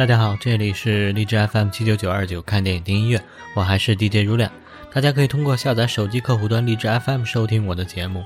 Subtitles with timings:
[0.00, 3.20] 大家好，这里是荔枝 FM 七九九二九，看电影听音乐，
[3.54, 4.50] 我还是 DJ 如亮。
[4.94, 8.24] 大家可以通过下载手机客户端荔枝 FM 收听我的节目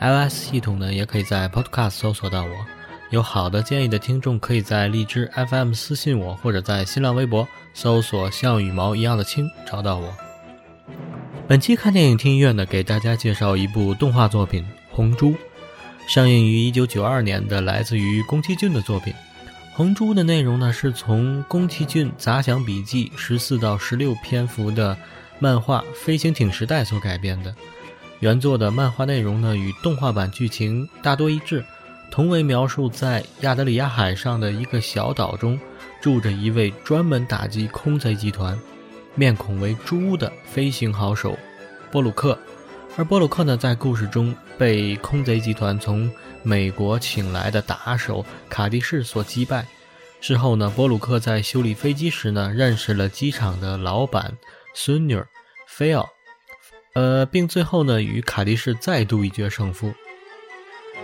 [0.00, 2.50] ，iOS 系统呢也可以在 Podcast 搜索到我。
[3.10, 10.14] 有好的建议的听众，可以在荔枝 FM 私信我，或者在新浪微博搜索“像羽毛一样的青”找到我。
[11.48, 15.30] 本期看电影听音乐呢，给大家介绍一部动画作品《红猪》，
[16.06, 19.12] 上映于一九九二年的，来自于宫崎骏的作品。
[19.76, 24.96] 《红猪》的内容呢，是从宫崎骏杂想笔记十四到十六篇幅的
[25.38, 27.54] 漫画《飞行艇时代》所改编的。
[28.20, 31.62] 原作的漫画内容呢，与动画版剧情大多一致，
[32.10, 35.60] 同为描述在亚得里亚海上的一个小岛中，
[36.00, 38.58] 住着一位专门打击空贼集团、
[39.14, 41.38] 面孔为猪的飞行好手
[41.92, 42.38] 波鲁克。
[42.96, 46.10] 而波鲁克呢，在故事中被空贼集团从
[46.46, 49.66] 美国请来的打手卡迪士所击败。
[50.20, 54.32] 事后呢，波鲁克在修理飞机时呢，认识了机场的老板
[54.72, 55.20] 孙女
[55.66, 56.08] 菲奥，
[56.94, 59.92] 呃，并最后呢，与卡迪士再度一决胜负。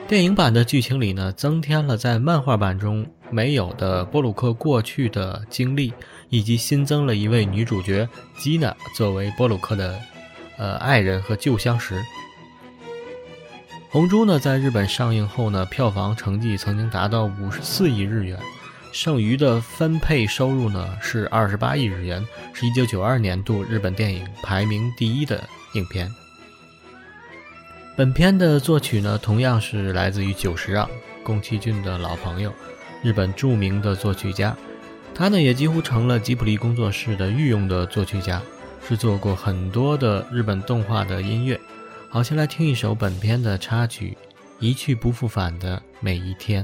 [0.07, 5.93] 电影版的剧情里呢，增添了在漫画版中没有的波鲁克过去的经历，
[6.29, 10.01] 以及新增了一位女主角吉娜作为波鲁克的。
[10.57, 12.01] 呃，爱人和旧相识。
[13.93, 18.39] 红猪呢，在日本上映后呢，票房成绩曾经达到五十四亿日元，
[18.91, 26.11] 剩余的分配收入呢是二十八亿日元，是一九九二年度日本电影排名第一的影片。
[27.95, 30.89] 本片的作曲呢，同样是来自于久石让，
[31.23, 32.51] 宫崎骏的老朋友，
[33.03, 34.57] 日本著名的作曲家，
[35.15, 38.41] 他呢也几乎成了吉卜力工作室的御用的作曲家。
[38.89, 41.59] 制作过很多的日本动画的音乐，
[42.15, 44.15] 好，先来听一首本片的插曲，
[44.59, 46.63] 《一去不复返的每一天》。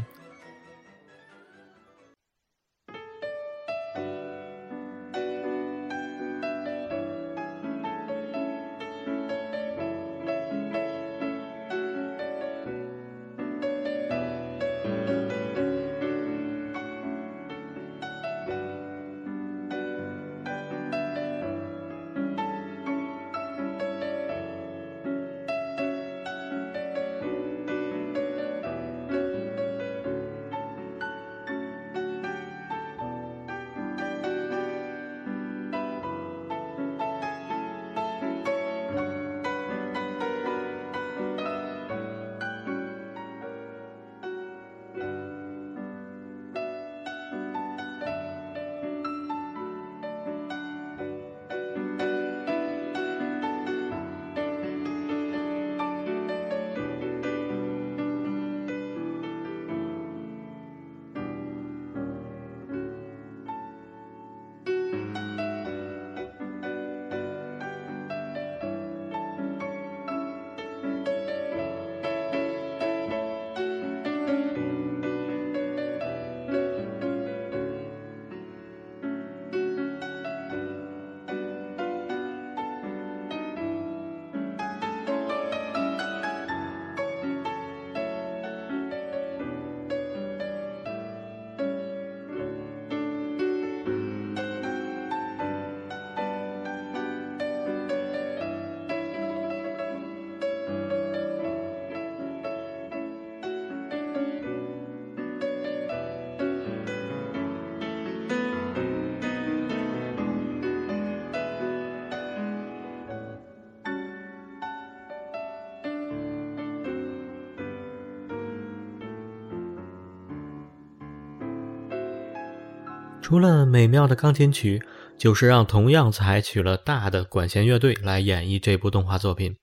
[123.29, 124.83] 除了美妙的钢琴曲，
[125.19, 129.55] 就是让同样采取了大的管弦乐队来演绎这部动画作品。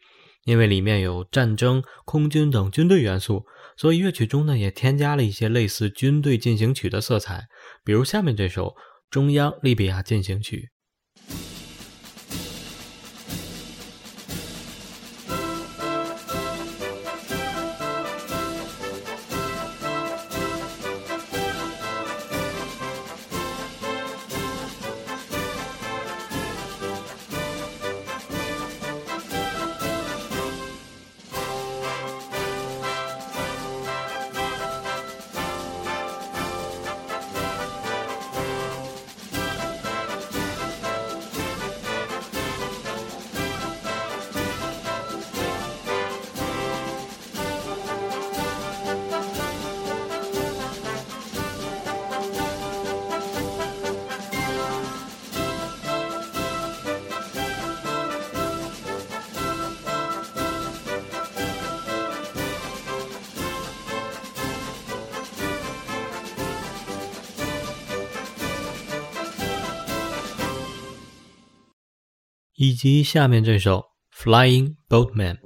[0.44, 3.44] 因为里面有战争、空军等军队元素，
[3.76, 7.46] 所以乐曲中呢也添加了一些类似军队进行曲的色彩，
[7.84, 8.68] 比如下面这首
[9.10, 10.70] 《中央利比亚进行曲》。
[72.85, 73.79] 及下面这首《
[74.15, 75.39] Flying Boatman》。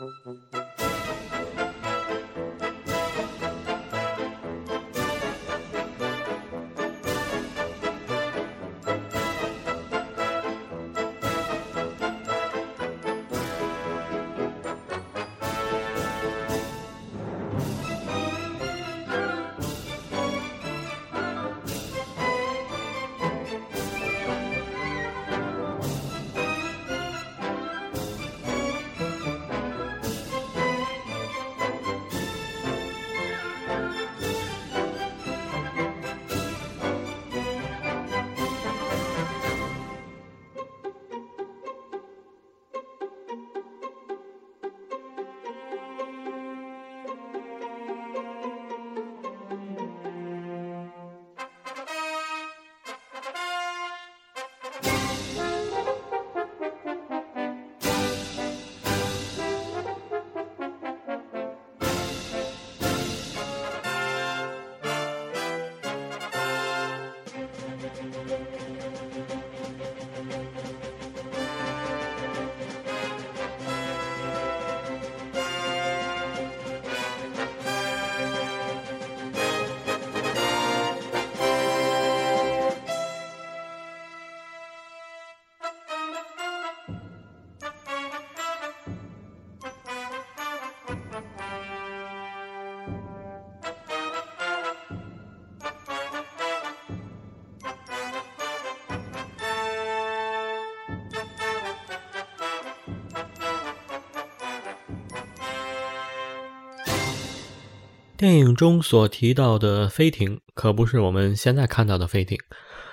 [0.00, 0.59] Mm-hmm.
[108.20, 112.36] 电影中所提到的飞艇，可不是我们现在看到的飞艇，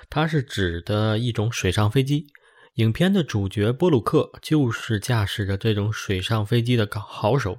[0.08, 2.28] 它是指的一种水上飞机。
[2.76, 7.58] 影片的主角波鲁克就是驾驶着这种水上飞机的好手。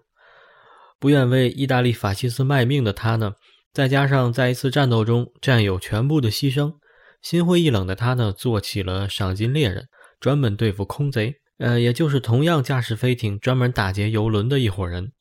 [0.99, 3.33] 不愿为意大利法西斯卖命的他呢，
[3.71, 6.73] 再加上在一次战斗中战友全部的牺牲，
[7.21, 9.87] 心灰意冷的他呢，做起了赏金猎人，
[10.19, 11.35] 专门对付空贼。
[11.59, 15.11] 呃，也就是同样驾驶飞艇专门打劫游轮的一伙人。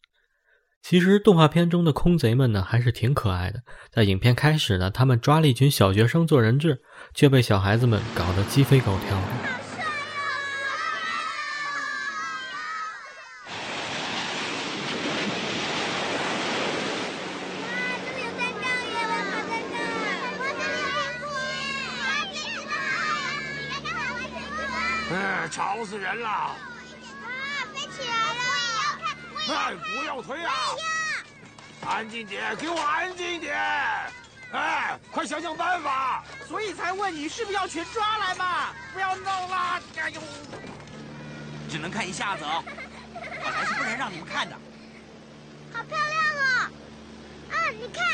[0.89, 3.61] 其实动画片中的空贼们呢，还是挺可爱的。
[3.93, 6.81] 在影片开始呢，他们抓了一群小学生做人质，
[7.13, 9.21] 却被小孩子们搞得鸡飞狗跳。
[25.11, 26.27] 嗯，吵死人了！
[26.27, 26.57] 啊，
[27.75, 28.41] 飞起来了！
[29.51, 30.53] 哎，不要推啊！
[31.89, 33.57] 安静点，给我安静点！
[34.53, 36.23] 哎，快想想办法！
[36.47, 38.75] 所以才问你是不是要全抓来嘛？
[38.93, 39.83] 不要闹了！
[39.97, 40.21] 哎呦，
[41.69, 42.63] 只能看一下子哦，
[43.15, 44.55] 本来是不能让你们看的。
[45.73, 46.71] 好漂亮哦！
[47.51, 48.07] 啊，你看，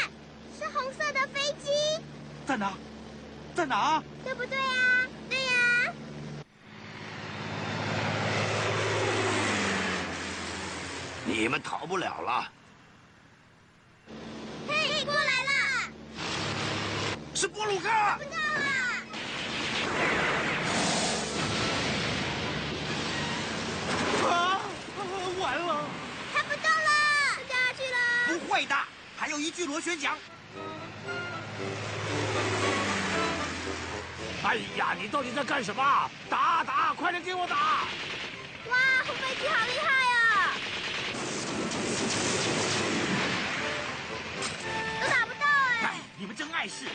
[0.58, 1.70] 是红色的飞机。
[2.46, 2.72] 在哪？
[3.54, 4.02] 在哪？
[4.24, 5.06] 对不对啊？
[5.28, 5.92] 对呀。
[11.26, 12.50] 你们逃不了了！
[14.68, 15.90] 嘿，过来了！
[17.34, 17.88] 是波鲁克！
[18.18, 18.40] 不到了！
[24.30, 24.60] 啊！
[25.40, 25.84] 完了！
[26.32, 26.70] 看不动了，
[27.48, 27.96] 掉下去了！
[28.28, 28.76] 不会的，
[29.18, 30.16] 还有一具螺旋桨。
[34.44, 36.08] 哎呀，你到底在干什么？
[36.30, 37.56] 打打，快点给我打！
[38.68, 40.03] 哇，红飞机好厉害
[46.24, 46.86] 你们真碍事！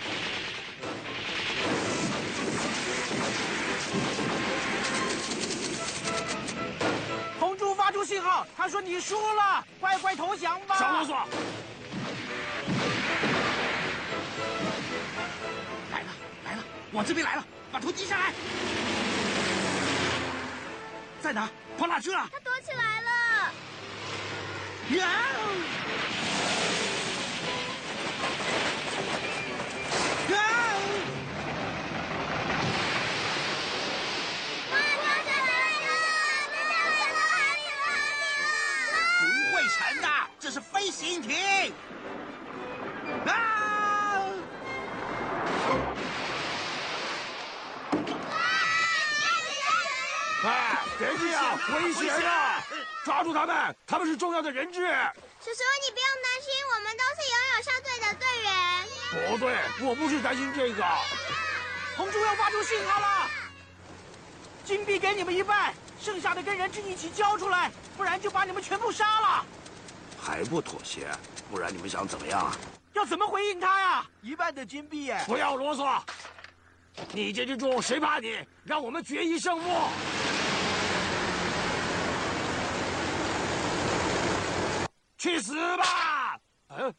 [7.39, 10.79] 红猪发出信号，他说你输了，乖乖投降吧！
[10.79, 11.11] 少啰嗦！
[15.91, 16.07] 来了
[16.43, 18.33] 来了，往这边来了，把头低下来。
[21.21, 21.47] 在哪？
[21.77, 22.27] 跑哪去了？
[22.31, 23.09] 他躲起来了。
[39.21, 40.07] 不会沉的，
[40.39, 41.35] 这是飞行艇。
[43.27, 44.31] 啊！
[50.45, 52.63] 哎，别这样，危险啊！
[53.03, 54.79] 抓住他们，他们是重要的人质。
[54.79, 58.49] 叔叔，你不用担心，我们都是游泳校队的队员。
[59.31, 60.81] 不对，我不是担心这个。
[61.97, 63.29] 红猪要发出信号了，
[64.63, 69.45] 金币给你们一半，剩下的跟人质一起交出来，不然就把你们全部杀了。
[70.29, 71.07] 还不妥协？
[71.49, 72.55] 不然你们想怎么样啊？
[72.93, 74.05] 要怎么回应他呀？
[74.21, 75.23] 一半的金币耶！
[75.25, 75.99] 不要啰嗦，
[77.11, 78.37] 你这只猪谁怕你？
[78.63, 79.89] 让我们决一胜负。
[85.17, 86.37] 去死吧！
[86.77, 86.93] 嗯，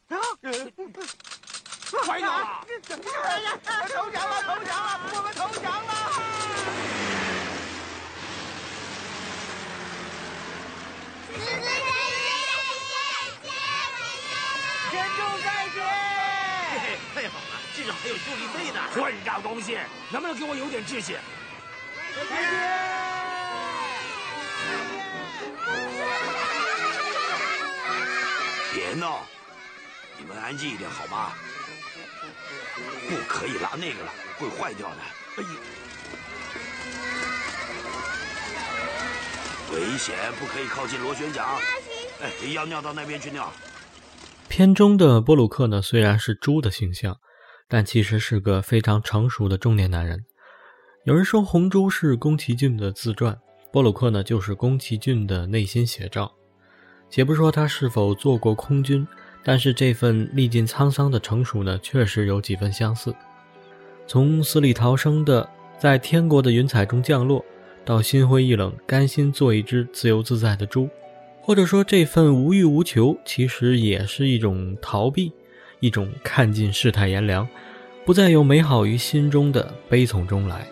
[2.03, 2.65] 快点啊！
[3.23, 5.91] 哎呀，投降了，投降了，我们投降了！
[14.91, 15.81] 天众再见！
[16.69, 18.81] 嘿嘿，太好了，至少还有助力费呢。
[18.93, 19.77] 混账东西，
[20.11, 21.15] 能不能给我有点志气？
[22.29, 22.51] 再见！
[28.73, 29.25] 别闹，
[30.17, 31.31] 你们安静一点好吗？
[33.09, 34.97] 不可以拉那个了，会坏掉的。
[35.37, 35.49] 哎呀，
[39.71, 41.47] 危险，不可以靠近螺旋桨。
[42.21, 43.53] 哎，要尿到那边去尿。
[44.51, 47.15] 片中的波鲁克呢，虽然是猪的形象，
[47.69, 50.25] 但其实是个非常成熟的中年男人。
[51.05, 53.39] 有人说红猪是宫崎骏的自传，
[53.71, 56.29] 波鲁克呢就是宫崎骏的内心写照。
[57.09, 59.07] 且不说他是否做过空军，
[59.41, 63.15] 但是这份历尽沧桑的成熟呢，确实有几分相似。
[64.05, 67.41] 从死里逃生的在天国的云彩中降落，
[67.85, 70.89] 到心灰意冷，甘心做一只自由自在的猪。
[71.41, 75.31] 或者说，这份无欲无求，其实也是一种逃避，
[75.79, 77.47] 一种看尽世态炎凉，
[78.05, 80.67] 不再有美好于心中的悲从中来。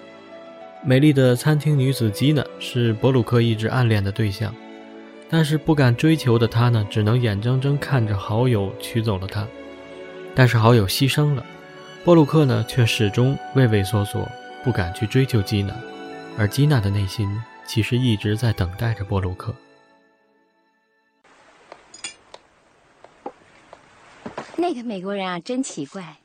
[0.86, 4.54] 美丽的餐厅女子吉娜是博鲁克一直暗恋的对象，
[5.28, 9.46] 但是不敢追求的他呢，只能眼睁睁看着好友娶走了她。
[10.36, 11.44] 但是好友牺牲了，
[12.06, 14.26] 波鲁克呢，却始终畏畏缩缩，
[14.64, 15.76] 不敢去追求吉娜，
[16.38, 17.28] 而吉娜的内心
[17.68, 19.54] 其实一直在等待着波鲁克。
[24.60, 26.18] 那个美国人啊，真奇怪。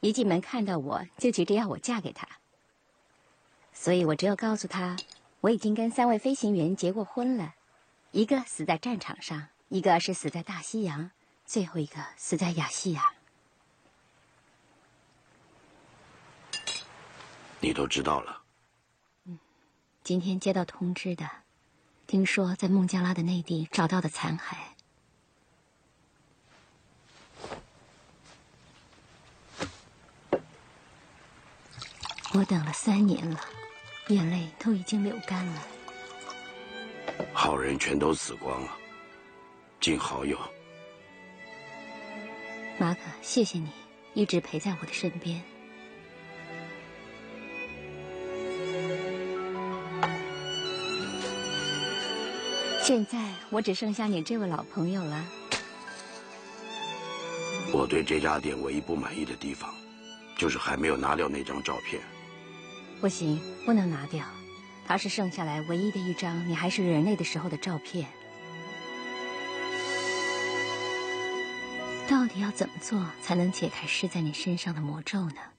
[0.00, 2.28] 一进门看到我就急着要我嫁给他，
[3.72, 4.96] 所以我只有告诉他，
[5.40, 7.54] 我已经跟三位飞行员结过婚了，
[8.12, 11.10] 一个死在战场上，一个是死在大西洋，
[11.46, 13.14] 最后一个死在亚细亚。
[17.60, 18.42] 你都知道了。
[19.24, 19.38] 嗯
[20.04, 21.28] 今天接到通知的，
[22.06, 24.75] 听说在孟加拉的内地找到的残骸。
[32.38, 33.40] 我等了三年了，
[34.08, 35.62] 眼泪都已经流干了。
[37.32, 38.76] 好人全都死光了，
[39.80, 40.38] 尽好友。
[42.78, 43.70] 马可，谢谢你
[44.12, 45.42] 一直陪在我的身边。
[52.82, 55.24] 现在我只剩下你这位老朋友了。
[57.72, 59.74] 我对这家店唯一不满意的地方，
[60.36, 61.98] 就是还没有拿掉那张照片。
[63.00, 64.24] 不行，不能拿掉，
[64.86, 68.06] 它是剩下来唯一的一张你还是人类的时候的照片。
[72.08, 75.55] 到底要怎么做才能解开施在你身上的魔咒呢？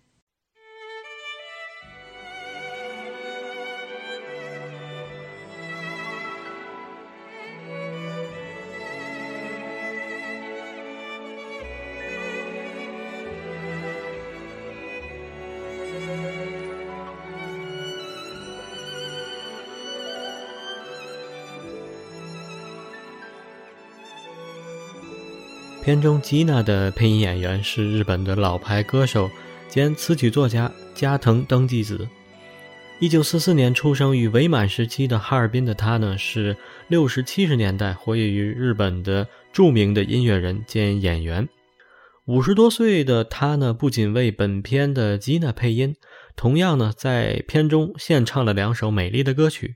[25.88, 29.32] 片中吉娜的配音演员是日本的老牌歌手
[29.70, 32.06] 兼词曲作家加藤登纪子。
[33.00, 36.58] 一九四四年出生于伪满时期的哈尔滨的他呢，是
[36.90, 41.48] 六十七十年代活跃于日本的著名的音乐人兼演员。
[42.26, 45.96] 五十多岁的他呢，不仅为本片的吉娜配音，
[46.36, 49.76] 同样呢，在片中献唱了两首美丽的歌曲。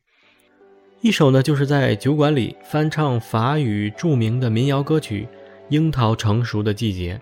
[0.99, 5.25] 一首呢，就是在酒馆里翻唱法语著名的民谣歌曲
[5.71, 7.15] 《樱桃成熟的季节》。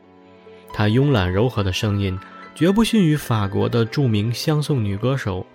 [0.74, 2.20] 她慵懒柔和的声音，
[2.56, 5.46] 绝不逊于法国的著名香颂女歌手，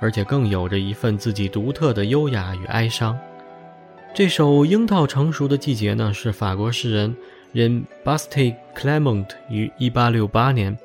[0.00, 3.18] 而且更有着一份自己独特的优雅与哀伤。
[4.14, 7.16] 这首《樱桃成熟的季节》呢，是法国诗人
[7.52, 10.78] 人 Bastille Clement 于1868年，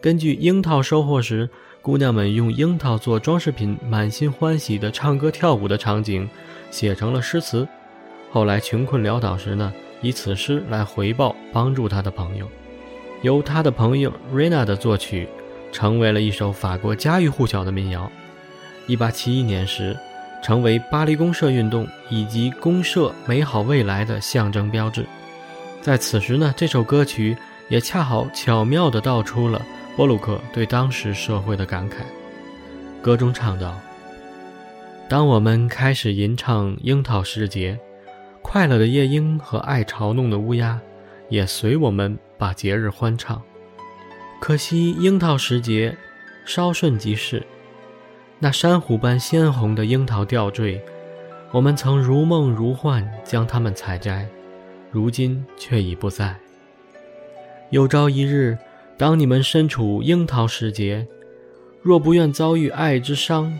[0.00, 1.50] 根据樱桃收获时，
[1.82, 6.30] 姑娘们用樱桃做装饰品，满心欢喜地唱歌跳舞的场景，
[6.70, 7.66] 写成了诗词。
[8.30, 9.72] 后来穷困潦倒时呢，
[10.02, 12.48] 以此诗来回报帮助他的朋友。
[13.22, 15.28] 由他的朋友 Rina 的作曲，
[15.72, 18.10] 成为了一首法国家喻户晓的民谣。
[18.88, 19.96] 1871年时，
[20.42, 25.04] 成为巴黎公社运动以及公社美好未来的象征标志。
[25.80, 27.36] 在此时呢，这首歌曲
[27.68, 29.60] 也恰好巧妙地道出了
[29.96, 31.94] 波鲁克对当时社会的感慨。
[33.02, 33.80] 歌中唱道
[35.08, 37.78] ：“当我们开始吟唱樱桃时节，
[38.48, 40.80] 快乐的夜莺和爱嘲弄的乌鸦，
[41.28, 43.42] 也随我们。”把节日欢唱，
[44.42, 45.96] 可惜樱桃时节
[46.44, 47.42] 稍瞬即逝。
[48.38, 50.78] 那珊瑚般鲜红的樱桃吊坠，
[51.50, 54.28] 我们曾如梦如幻将它们采摘，
[54.90, 56.36] 如今却已不在。
[57.70, 58.58] 有朝一日，
[58.98, 61.06] 当你们身处樱桃时节，
[61.80, 63.58] 若不愿遭遇爱之伤，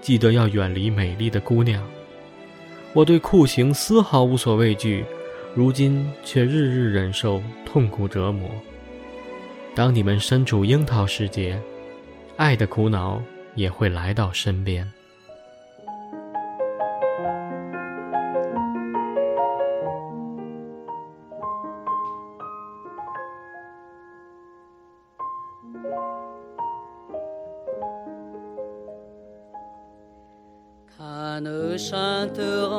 [0.00, 1.80] 记得要远离美丽的姑娘。
[2.96, 5.04] 我对酷刑丝毫无所畏惧。
[5.54, 8.48] 如今却日日忍受痛苦折磨。
[9.74, 11.60] 当你们身处樱桃时节，
[12.38, 13.20] 爱的苦恼
[13.54, 14.90] 也会来到身边。
[32.28, 32.75] et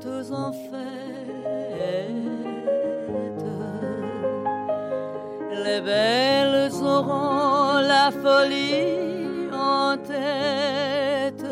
[0.00, 1.02] tous en fête.
[5.64, 11.46] Les belles auront la folie en tête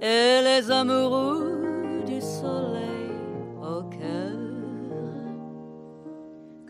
[0.00, 3.16] et les amoureux du soleil
[3.60, 4.38] au cœur.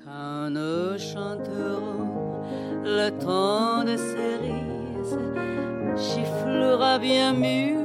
[0.05, 2.41] Quand nous chanterons
[2.83, 5.19] le temps de cerises
[5.97, 7.84] chifflera bien mieux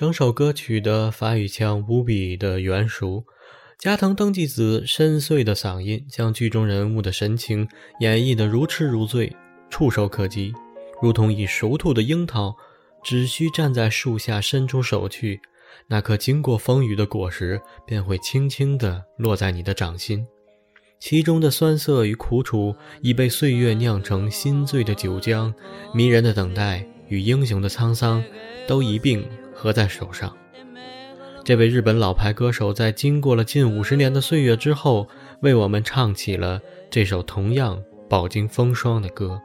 [0.00, 3.22] 整首歌曲的法语腔无比的圆熟，
[3.78, 7.68] 加藤登纪子深邃的嗓音将剧中人物的神情
[8.00, 9.30] 演绎得如痴如醉、
[9.68, 10.54] 触手可及，
[11.02, 12.56] 如同已熟透的樱桃，
[13.04, 15.38] 只需站在树下伸出手去，
[15.86, 20.26] 那颗经过风雨的果实便会轻轻地落在你的掌心。
[20.98, 25.52] 其中的酸涩与苦楚已被岁月酿成心醉的酒浆，
[25.92, 28.24] 迷人的等待与英雄的沧桑
[28.66, 29.22] 都一并。
[29.60, 30.34] 合在手上，
[31.44, 35.06] 这位日本老牌歌手在经过了近五十年的岁月之后，
[35.42, 39.38] 为我们唱起了这首同样饱经风霜的歌。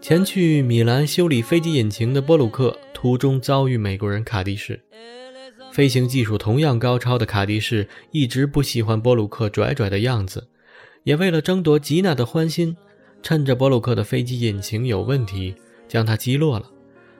[0.00, 4.80] 前去米兰修理飞机引擎的波鲁克，途中遭遇美国人卡迪士。
[5.70, 10.48] 飞行技术同样高超的卡迪士一直不喜欢波鲁克拽拽的样子，
[11.04, 12.76] 也为了争夺吉娜的欢心，
[13.22, 15.54] 趁着波鲁克的飞机引擎有问题，
[15.88, 16.70] 将他击落了。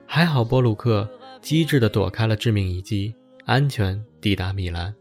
[0.05, 1.09] 还好波鲁克
[1.41, 3.13] 机智地躲开了致命一击，
[3.45, 4.93] 安全抵达米兰。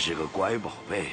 [0.00, 1.08] 是个乖宝贝。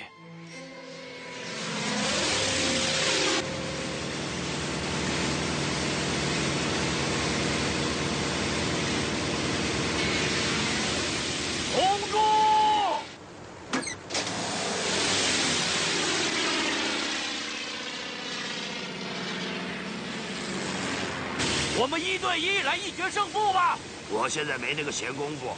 [21.79, 23.77] 我们一对一来一决胜负吧！
[24.09, 25.55] 我现在没那个闲工夫。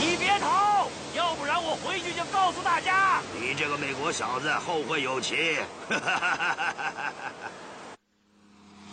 [0.00, 5.58] 你别逃，要不然我回去就告诉大家，你这个美国小子后会有期。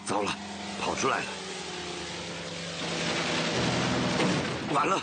[0.05, 0.35] 糟了，
[0.83, 1.25] 跑出来了！
[4.73, 5.01] 完了，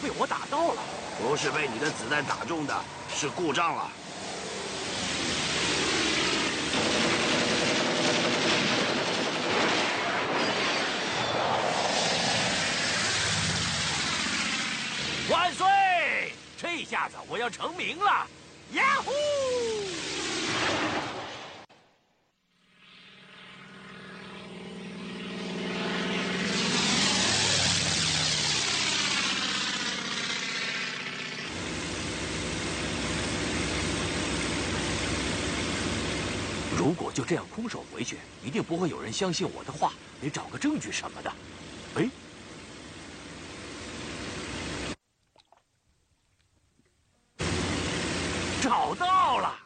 [0.00, 0.82] 被我打到了。
[1.20, 3.90] 不是被你的子弹打中的，是故障了。
[15.28, 15.66] 万岁！
[16.82, 18.26] 这下子我要成名了！
[18.72, 19.12] 呀呼！
[36.76, 41.32] 如果就这样空手回去，一定不会有人相信我的话，得找个证据什么的。
[41.94, 42.10] 哎，
[48.60, 49.58] 找到了！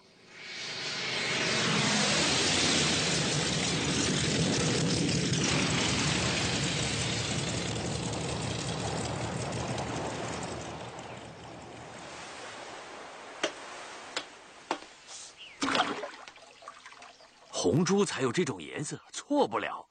[17.50, 19.86] 红猪才有这种颜色，错不了。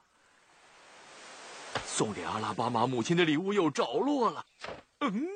[1.86, 4.45] 送给阿拉巴马母亲的礼物又着落了。
[4.99, 5.27] 嗯。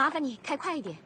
[0.00, 0.96] 麻烦你开快一点。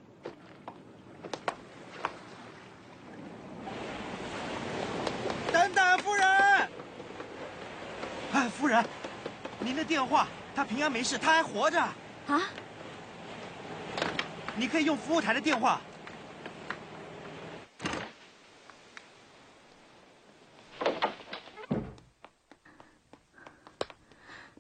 [5.53, 6.25] 等等，夫人！
[8.35, 8.87] 哎，夫人，
[9.59, 11.81] 您的电话，他平安没事，他还活着。
[11.81, 12.41] 啊？
[14.55, 15.81] 你可以用服务台的电话。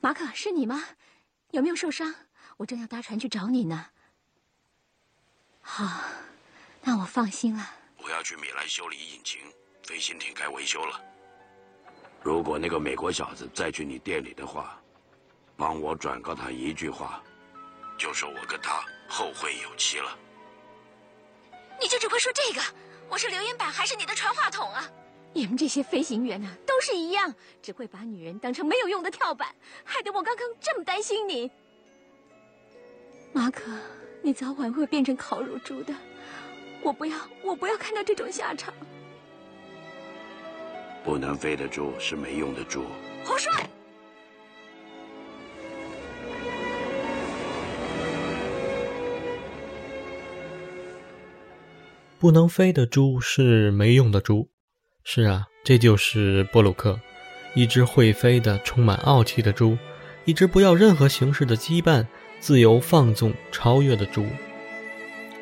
[0.01, 0.83] 马可，是你吗？
[1.53, 2.12] 有没有受伤？
[2.57, 3.90] 我正要搭船去找你呢。
[5.77, 6.05] 好，
[6.83, 7.69] 那我放心了。
[7.99, 9.41] 我要去米兰修理引擎，
[9.83, 11.01] 飞行艇该维修了。
[12.23, 14.81] 如果那个美国小子再去你店里的话，
[15.57, 17.21] 帮我转告他一句话，
[17.99, 20.17] 就说我跟他后会有期了。
[21.81, 22.63] 你就只会说这个？
[23.09, 24.89] 我是留言板还是你的传话筒啊？
[25.33, 31.51] 你们这些飞行员呢，都是一样，只会把女人当成没有用的跳板，害得我刚刚这么担心你。
[33.33, 33.65] 马可。
[34.27, 35.95] 你早晚会变成烤乳猪的，
[36.83, 38.73] 我不要，我不要看到这种下场。
[41.05, 42.87] 不能飞的猪是没用的猪。
[43.23, 43.69] 胡帅，
[52.19, 54.49] 不能飞的猪是没用的猪。
[55.03, 56.99] 是啊，这就是布鲁克，
[57.55, 59.77] 一只会飞的、充满傲气的猪，
[60.25, 62.07] 一只不要任何形式的羁绊、
[62.44, 64.26] 自由放纵、超越的猪。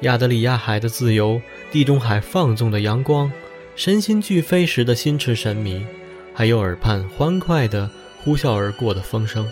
[0.02, 3.32] 亚得里亚海的自由，地中海放纵的阳光，
[3.74, 5.84] 身心俱飞时的心驰神迷，
[6.32, 7.90] 还有耳畔欢快的
[8.22, 9.44] 呼啸而过的风声。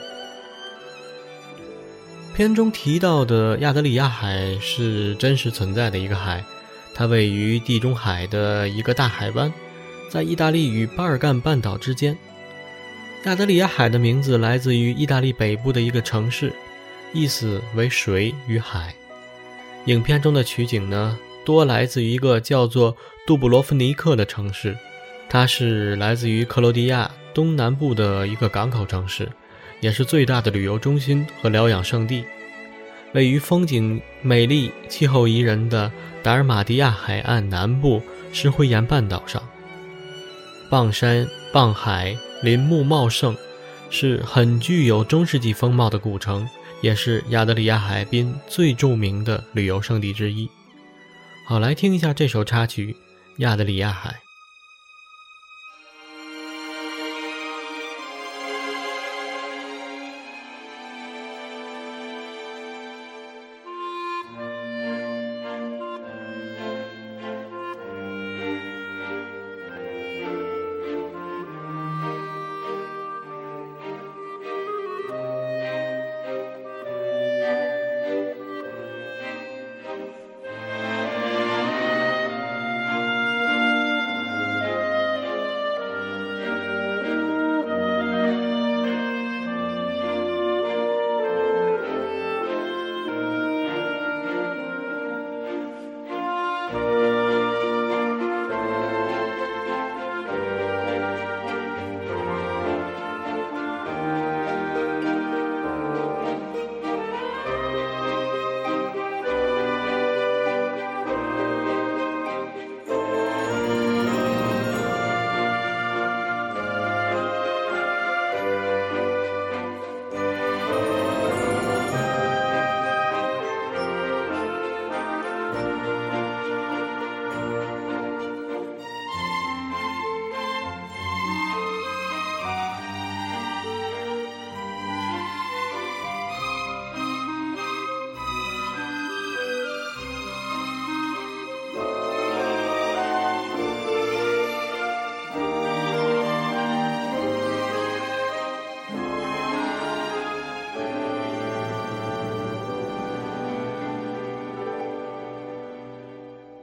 [2.36, 6.44] 片中提到的亚得里亚海是真实存在的一个海，
[6.94, 9.52] 它位于地中海的一个大海湾，
[10.08, 12.16] 在意大利与巴尔干半岛之间。
[13.24, 16.54] 亚得里亚海的名字来自于意大利北部的一个城市，
[17.12, 18.94] 意思为水与海。
[19.86, 22.96] 影片中的取景呢，多来自于一个叫做
[23.26, 24.76] 杜布罗夫尼克的城市，
[25.28, 29.28] 它是来自于克罗地亚东南部的一个港口城市，
[29.80, 32.24] 也是最大的旅游中心和疗养胜地，
[33.14, 35.90] 位于风景美丽、气候宜人的
[36.22, 39.42] 达尔马蒂亚海岸南部石灰岩半岛上。
[40.68, 43.34] 傍山傍海，林木茂盛，
[43.88, 46.46] 是很具有中世纪风貌的古城。
[46.80, 50.48] 也是亚得里亚海滨最著名的旅游胜地之一。
[51.46, 52.92] 好，来听一下这首插曲
[53.38, 54.10] 《亚得里亚海》。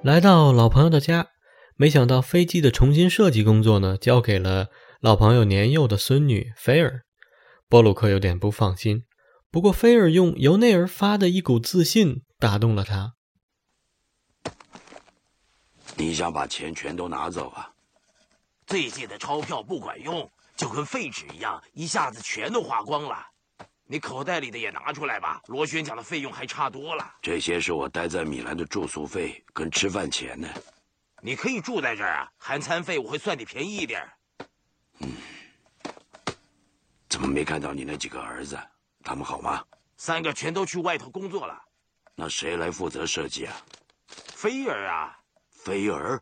[0.07, 1.31] 来到老朋友的家，
[1.75, 4.67] 没想到飞机的重新设计工作呢，交给了
[5.01, 7.01] 老朋友年幼的孙女菲尔。
[7.67, 9.03] 波鲁克有点不放心，
[9.51, 13.15] 不过菲尔用由内而发的一股自信打动了他。
[15.97, 17.73] 你想把钱全都拿走啊？
[18.65, 23.25] 最近的钞票不管用，就跟废纸一样，一下子全都花光了。
[23.89, 27.15] 你口袋里的也拿出来吧，螺旋桨的费用还差多了。
[27.21, 30.47] 这些是我待在米兰的住宿费跟吃饭钱呢。
[31.21, 34.05] 你可以住在这儿啊，含餐费我会算你便宜一点。
[34.99, 35.09] 嗯，
[37.07, 38.59] 怎么没看到你那几个儿子？
[39.05, 39.63] 他们好吗？
[39.95, 41.57] 三个全都去外头工作了。
[42.13, 43.55] 那谁来负责设计啊？
[44.07, 45.17] 菲儿啊，
[45.49, 46.21] 菲儿，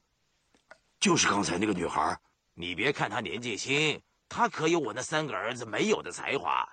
[1.00, 2.16] 就是刚才那个女孩。
[2.54, 4.00] 你别看她年纪轻，
[4.30, 6.64] 她可有我那三个儿子没有的才华。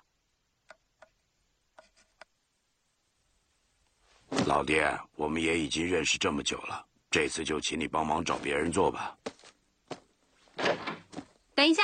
[4.47, 9.17] 老爹，我们也已经认识这么久了，这次就请你帮忙找别人做吧。
[11.55, 11.83] 等一下，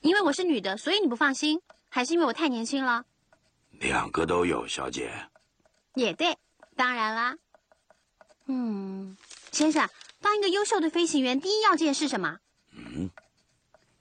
[0.00, 3.04] 因为我是女的，所以你不放心，还是因为我太年轻了？
[3.72, 5.10] 两个都有，小姐。
[5.94, 6.36] 也对，
[6.76, 7.36] 当然啦。
[8.46, 9.16] 嗯，
[9.52, 9.88] 先生，
[10.20, 12.38] 当一个优秀的飞行员，第一要件是什么？
[12.72, 13.10] 嗯，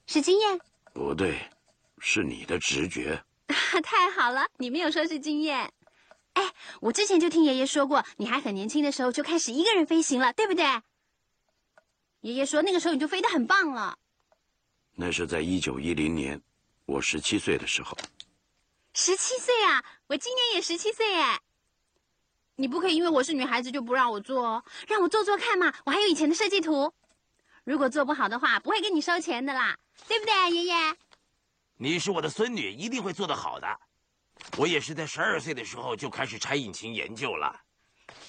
[0.05, 0.59] 是经验。
[0.93, 1.37] 不对。
[1.99, 3.23] 是你的直觉，
[3.83, 4.47] 太好了！
[4.57, 5.71] 你没有说是经验。
[6.33, 10.63] 哎，我之前就听爷爷说过，你还很年轻的时候就开始一个人飞行了，对不对？
[12.21, 13.97] 爷爷说那个时候你就飞得很棒了。
[14.95, 16.41] 那是在一九一零年，
[16.85, 17.97] 我十七岁的时候。
[18.93, 19.83] 十七岁啊！
[20.07, 21.39] 我今年也十七岁哎。
[22.55, 25.71] 你不可以因为我是女孩子就不让我做哦，让我做做看嘛！
[25.85, 26.91] 我还有以前的设计图，
[27.63, 30.75] 如果做不好的话，不会跟你收钱的啦，对不对，爷爷？
[31.79, 33.67] 你是我的孙女，一定会做得好的。
[34.57, 37.55] 我也是在十二岁的时候就开始拆引擎研究了。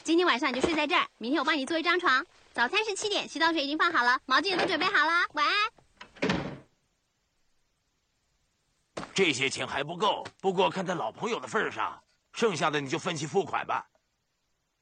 [0.05, 2.23] 今天晚上你就睡在这儿，明天我帮你做一张床。
[2.53, 5.25] 早餐是七点，洗澡水已经放好了，毛巾也都准备好了。
[5.33, 5.55] 晚安。
[9.15, 11.99] 这些钱还不够，不过看在老朋友的份上，
[12.35, 13.89] 剩下的你就分期付款吧。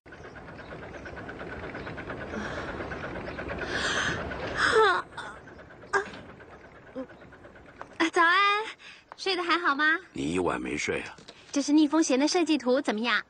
[8.16, 8.64] 早安，
[9.18, 9.98] 睡得还好吗？
[10.14, 11.14] 你一晚没睡啊？
[11.52, 13.22] 这是逆风弦的设计图，怎么样？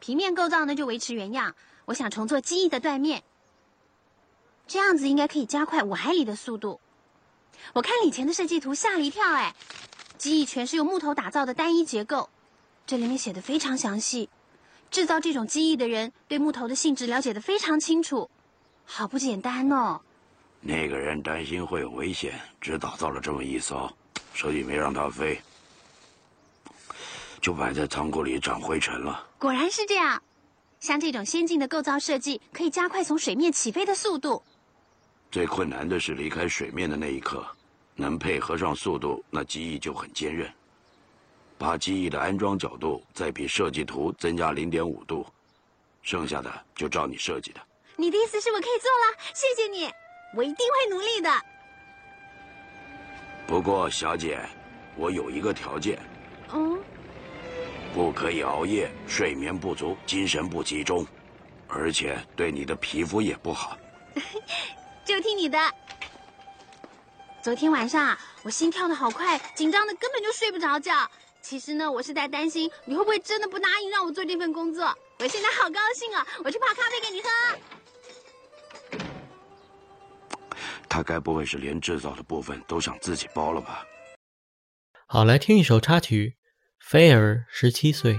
[0.00, 3.22] 平面构造呢就维持原样，我想重做机翼的断面，
[4.66, 6.80] 这样子应该可以加快五海里的速度。
[7.74, 9.54] 我看以前的设计图吓了一跳，哎，
[10.16, 12.30] 机翼全是用木头打造的单一结构，
[12.86, 14.30] 这里面写的非常详细，
[14.90, 18.30] 制造这种机翼的人对木头的性质了解的非常清楚，
[18.86, 20.00] 好不简单哦。
[20.62, 23.94] 那个人担心会有危险，只打造了这么一艘。
[24.36, 25.40] 所以没让它飞，
[27.40, 29.26] 就摆在仓库里长灰尘了。
[29.38, 30.22] 果然是这样，
[30.78, 34.42] 像这种先进的构造设计，可以加快从水面起飞的速度。
[35.30, 37.46] 最困难的是离开水面的那一刻，
[37.94, 40.52] 能配合上速度，那机翼就很坚韧。
[41.56, 45.26] 把机翼的安装角度再比设计图增加零点五度，
[46.02, 47.60] 剩下的就照你设计的。
[47.96, 49.16] 你的意思是我可以做了？
[49.32, 49.90] 谢谢你，
[50.36, 51.30] 我一定会努力的。
[53.46, 54.40] 不过，小姐，
[54.96, 55.98] 我有一个条件。
[56.52, 56.78] 嗯。
[57.94, 61.06] 不可以熬夜，睡眠不足，精神不集中，
[61.66, 63.78] 而且对你的皮肤也不好。
[65.04, 65.58] 就听你的。
[67.40, 70.92] 昨天晚上我心跳的好快，紧张的根本就睡不着觉。
[71.40, 74.92] 其实呢，我是在担心你会不会真的不答应让我做这份工作。
[75.20, 76.26] 我现在好高兴啊！
[76.44, 77.28] 我去泡咖啡给你喝。
[80.96, 83.84] 他该不会是连制造的部分都想自己包了吧？
[85.06, 86.36] 好，来听一首插曲，
[86.90, 88.14] 《菲儿十七岁》。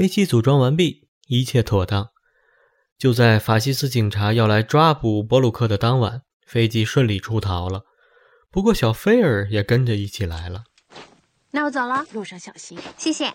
[0.00, 2.08] 飞机组装完毕，一切妥当。
[2.96, 7.82] 就在法西斯警察要来抓捕波鲁克的当晚，飞机顺利出逃了。
[8.50, 10.64] 不过，小菲尔也跟着一起来了。
[11.50, 12.78] 那我走了，路上小心。
[12.96, 13.34] 谢谢。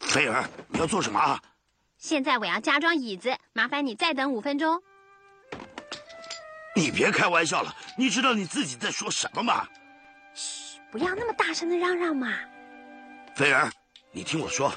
[0.00, 1.40] 菲尔，你要做什么？
[2.04, 4.78] 现在我要加装椅子，麻烦你再等五分钟。
[6.76, 9.66] 你别开玩笑了，你知道你自己在说什么吗？
[10.34, 12.30] 嘘，不要那么大声的嚷嚷嘛。
[13.34, 13.72] 菲儿，
[14.12, 14.70] 你听我说，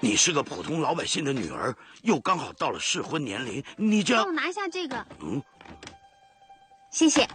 [0.00, 4.16] 你是个普通老百姓的女儿，又刚好到了适婚年龄，你这……
[4.16, 5.06] 帮我拿一下这个。
[5.20, 5.42] 嗯，
[6.90, 7.28] 谢谢，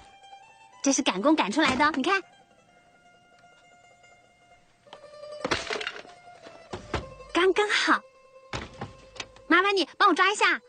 [0.81, 2.19] 这是赶工赶出来的，你看，
[7.57, 7.99] 刚刚好。
[9.47, 10.61] 麻烦你帮我抓一下。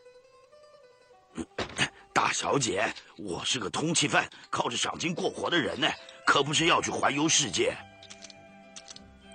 [2.11, 5.87] 大小姐，我是个通缉犯，靠着赏金过活的人呢，
[6.25, 7.77] 可不是要去环游世界。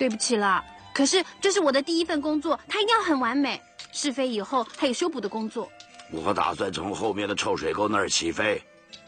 [0.00, 0.64] 对不起了。
[0.92, 3.62] 可是这是我的第一份工作，它一定要很完美。
[3.92, 5.70] 试飞以后还有修补的工作。
[6.10, 8.60] 我打算从后面的臭水沟那儿起飞，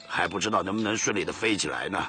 [0.07, 2.09] 还不知道能不能顺利的飞起来呢。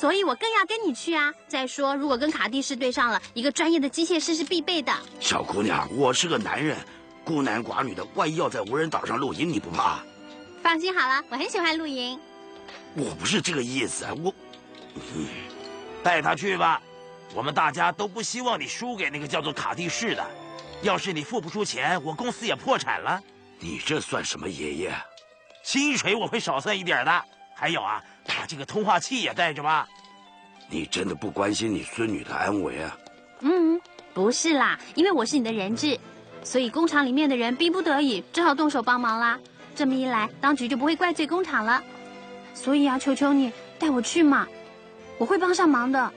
[0.00, 1.30] 所以我更要跟你去啊！
[1.46, 4.90] 再说，如果跟卡蒂士对上了，一个专业的机械师是必备的。
[5.20, 6.74] 小姑娘，我是个男人，
[7.22, 10.00] 孤男寡女的，万一要在无人岛上露营，你不怕？
[10.62, 12.18] 放心好了，我很喜欢露营。
[12.94, 14.32] 我不是这个意思，我，
[16.02, 16.80] 带他去吧。
[17.34, 20.26] 我们大家都不希望你输给那个叫做卡蒂士的。
[20.80, 23.20] 要是你付不出钱，我公司也破产了。
[23.58, 24.94] 你这算什么爷爷？
[25.62, 27.24] 薪水我会少算一点的。
[27.54, 28.02] 还有啊，
[28.40, 29.86] 把这个通话器也带着吧。
[30.70, 32.96] 你真的不关心你孙女的安危啊？
[33.40, 33.78] 嗯，
[34.14, 36.00] 不是啦，因为我是你的人质，
[36.42, 39.38] 所以工厂里面的人逼不得已只好动手帮忙啦。
[39.74, 41.84] 这么一来，当局就不会怪罪工厂了。
[42.54, 44.48] 所以啊，求求你带我去嘛，
[45.18, 46.10] 我会帮上忙的。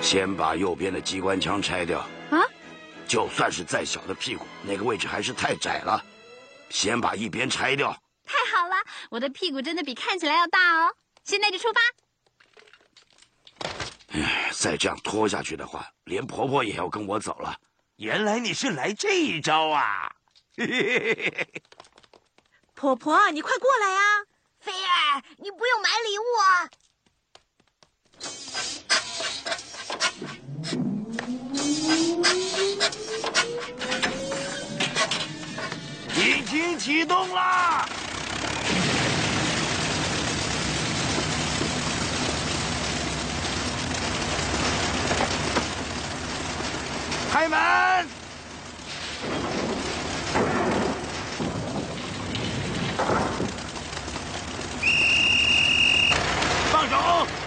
[0.00, 1.98] 先把右边的机关枪拆掉
[2.30, 2.40] 啊！
[3.06, 6.02] 就算是再小的屁股，那个位置还是太窄了。
[6.70, 7.94] 先把一边拆掉。
[8.32, 8.76] 太好了，
[9.10, 10.94] 我的屁股真的比看起来要大哦！
[11.22, 11.80] 现在就出发。
[14.14, 17.54] 唉，再这样拖下去的话，连婆婆也要跟我走了。
[17.96, 20.10] 原来你是来这一招啊！
[22.74, 24.24] 婆婆，你快过来啊！
[24.60, 26.70] 菲儿，你不用买礼物啊。
[36.16, 37.86] 引擎启动啦！
[47.32, 48.06] 开门！
[56.70, 57.41] 放手！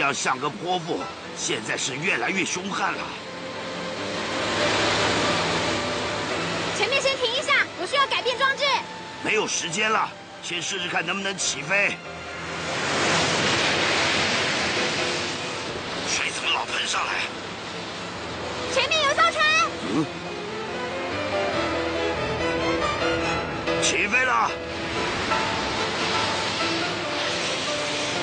[0.00, 0.98] 样像个泼妇，
[1.36, 2.98] 现在是越来越凶悍了。
[6.76, 8.64] 前面先停一下，我需要改变装置。
[9.22, 10.10] 没有时间了，
[10.42, 11.96] 先试试看能不能起飞。
[16.08, 17.12] 水怎么老喷上来？
[18.72, 19.44] 前面有艘船。
[19.92, 20.06] 嗯。
[23.82, 24.50] 起飞了。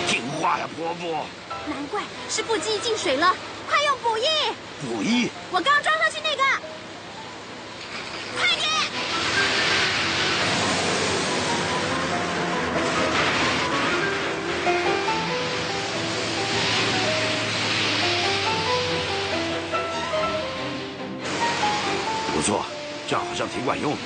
[0.08, 1.26] 听话呀，婆婆！
[1.68, 3.36] 难怪是不机进水了，
[3.68, 4.26] 快用补液！
[4.82, 5.30] 补液！
[5.52, 6.44] 我刚装上去那个，
[8.38, 8.66] 快点！
[22.34, 22.66] 不错，
[23.10, 23.98] 这样好像挺管用的。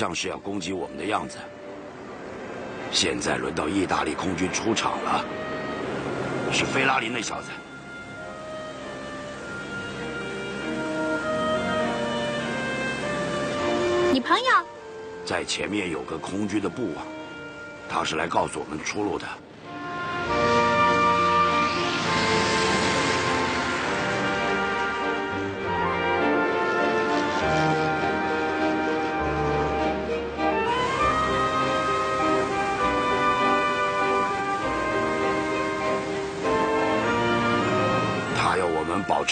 [0.00, 1.36] 像是要攻击我们的样子。
[2.90, 5.22] 现在轮到意大利空军出场了，
[6.50, 7.50] 是菲拉林那小子。
[14.10, 14.46] 你朋友？
[15.26, 17.04] 在前面有个空军的布啊，
[17.86, 19.26] 他是来告诉我们出路的。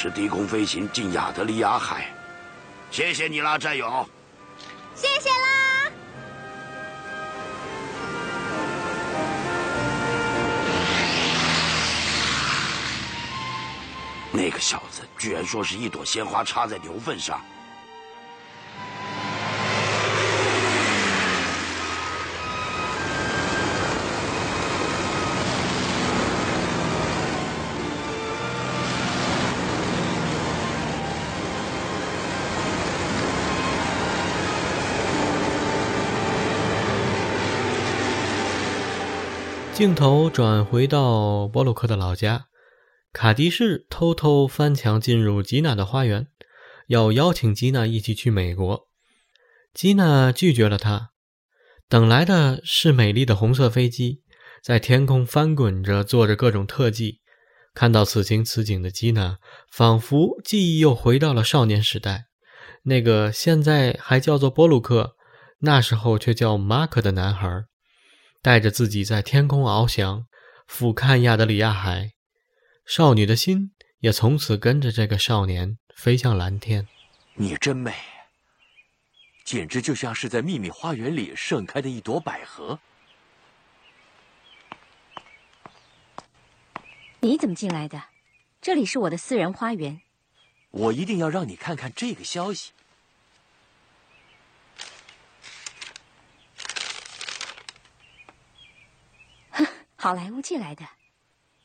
[0.01, 2.15] 持低空飞行进亚得里亚海。
[2.89, 4.09] 谢谢你啦，战友。
[4.95, 5.91] 谢谢啦。
[14.31, 17.41] 那个小子居然说是一朵鲜花插在牛粪上。
[39.79, 42.49] 镜头转回到波鲁克的老家，
[43.13, 46.27] 卡迪士偷偷翻墙进入吉娜的花园，
[46.89, 48.89] 要邀请吉娜一起去美国。
[49.73, 51.11] 吉娜拒绝了他。
[51.89, 54.23] 等来的是美丽的红色飞机，
[54.65, 57.21] 在天空翻滚着，做着各种特技。
[57.73, 59.39] 看到此情此景的吉娜，
[59.71, 62.25] 仿佛记忆又回到了少年时代，
[62.83, 65.15] 那个现在还叫做波鲁克，
[65.61, 67.63] 那时候却叫马克的男孩。
[68.41, 70.27] 带着自己在天空翱翔，
[70.67, 72.13] 俯瞰亚得里亚海，
[72.87, 76.87] 少女的心也从此跟着这个少年飞向蓝天。
[77.35, 77.95] 你真美，
[79.45, 82.79] 简直就像是在秘密花园里盛开的一朵百合。
[87.21, 88.05] 你怎么进来的？
[88.61, 90.01] 这里是我的私人花园。
[90.71, 92.73] 我一定要让你看看这个消息。
[100.01, 100.85] 好莱坞寄来的，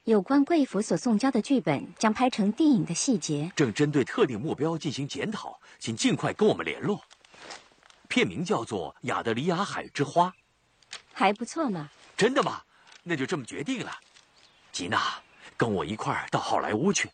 [0.06, 7.00] 有关贵府所送交的剧本将拍成电影的细节，正针对特定目标进行检讨，请尽快跟我们联络。
[8.08, 10.30] 片名叫做《亚得里亚海之花》，
[11.14, 11.92] 还不错嘛。
[12.18, 12.64] 真的吗？
[13.04, 13.92] 那就这么决定了。
[14.72, 15.14] 吉娜，
[15.56, 17.08] 跟我一块儿到好莱坞去。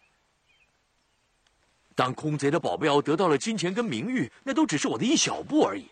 [1.96, 5.86] 当空贼的保镖得到了金钱跟名誉，那都只是我的一小步而已。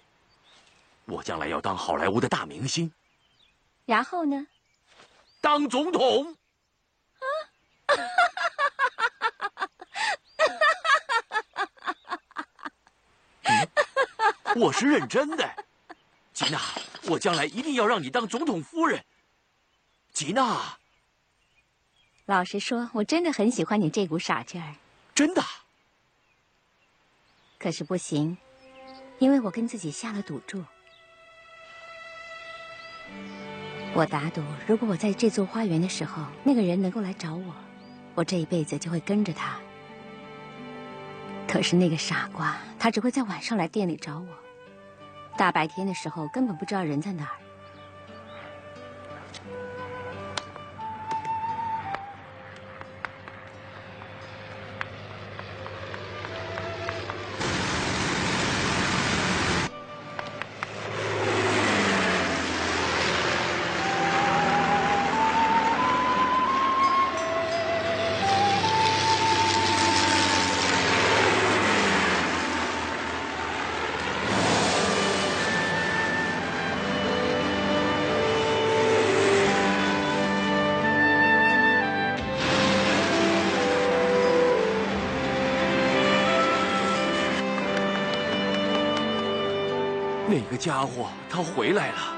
[1.04, 2.90] 我将来要当好莱坞的大明星。
[3.86, 4.48] 然后呢？
[5.48, 6.36] 当总统？
[14.58, 15.66] 我是认真的，
[16.34, 16.60] 吉娜，
[17.04, 19.06] 我将来一定要让你当总统夫人。
[20.12, 20.78] 吉娜，
[22.26, 24.76] 老实说，我真的很喜欢你这股傻劲儿。
[25.16, 25.42] 真的？
[27.58, 28.38] 可是不行，
[29.20, 30.66] 因为我跟自己下了赌注。
[33.98, 37.52] 我打赌，如果我在这座花园的时候，那个人能够来找我，
[38.14, 39.58] 我这一辈子就会跟着他。
[41.48, 44.28] 可是那个傻瓜，他只会在晚上来店里找我，
[45.36, 47.32] 大白天的时候根本不知道人在哪儿。
[90.58, 92.17] 个家伙，他回来了。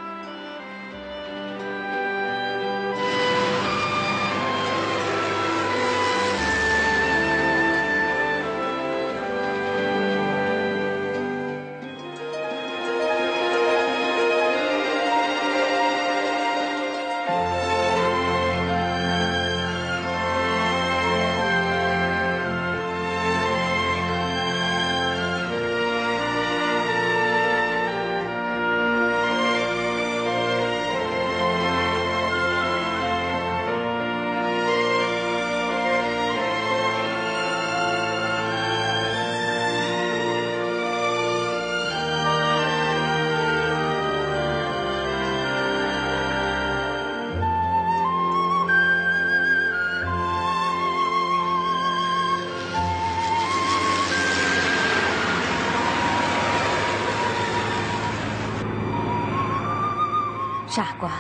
[60.70, 61.12] 傻瓜！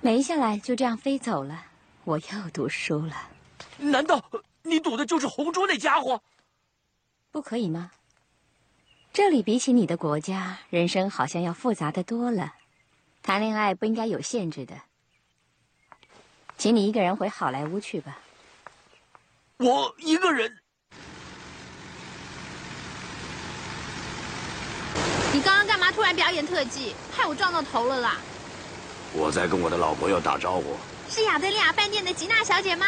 [0.00, 1.64] 没下来就这样飞走了，
[2.04, 3.14] 我又赌输了。
[3.78, 4.22] 难道
[4.62, 6.22] 你赌的就是红珠那家伙？
[7.30, 7.90] 不可以吗？
[9.12, 12.54] 这里比起你的国家，人生好像要复杂的多了。
[13.22, 14.74] 谈恋爱不应该有限制的。
[16.56, 18.18] 请你一个人回好莱坞去吧。
[19.60, 20.50] 我一个人。
[25.34, 28.16] 你刚刚干嘛突然表演特技，害我撞到头了啦？
[29.12, 30.78] 我在跟我的老朋友打招呼。
[31.10, 32.86] 是亚德利亚饭店的吉娜小姐吗？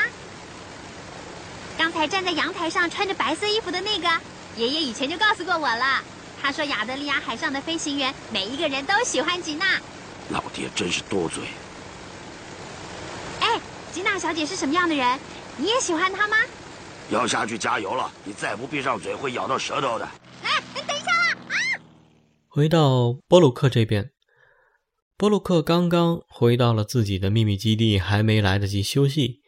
[1.76, 4.08] 刚才站在阳台上穿着白色衣服的那个，
[4.56, 6.02] 爷爷以前就告诉过我了。
[6.40, 9.78] 他说亚德利亚海上的飞行员每一个人都喜欢吉娜。
[10.30, 11.44] 老爹真是多嘴。
[13.40, 13.60] 哎，
[13.92, 15.20] 吉娜小姐是什么样的人？
[15.58, 16.38] 你也喜欢她吗？
[17.10, 18.10] 要下去加油了！
[18.24, 20.04] 你再不闭上嘴，会咬到舌头的。
[20.42, 21.36] 哎，等一下啊！
[22.48, 24.10] 回到波鲁克这边。
[25.16, 29.40] 波鲁克刚刚回到了自己的秘密基地，还没来得及休息，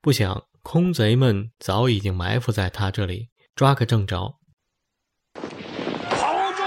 [0.00, 4.36] 不想空贼们早已经埋伏在他这里，抓个正着。
[6.10, 6.62] 跑住！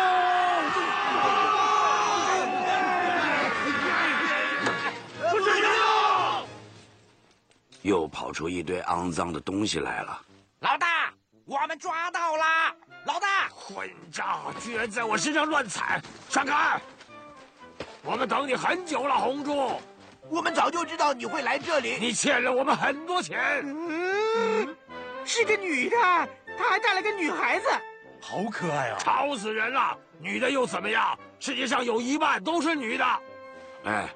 [7.83, 10.21] 又跑出一堆肮脏的东西来了！
[10.59, 11.13] 老大，
[11.45, 12.43] 我们抓到了！
[13.05, 16.01] 老大，混账，居然在我身上乱踩！
[16.27, 16.79] 闪开！
[18.03, 19.79] 我们等你很久了，红珠。
[20.29, 21.97] 我们早就知道你会来这里。
[21.97, 23.63] 你欠了我们很多钱。
[23.63, 24.75] 嗯，
[25.23, 25.97] 是个女的，
[26.57, 27.69] 她还带了个女孩子，
[28.21, 28.97] 好可爱啊！
[28.99, 29.97] 吵死人了！
[30.19, 31.17] 女的又怎么样？
[31.39, 33.05] 世界上有一半都是女的。
[33.85, 34.09] 哎，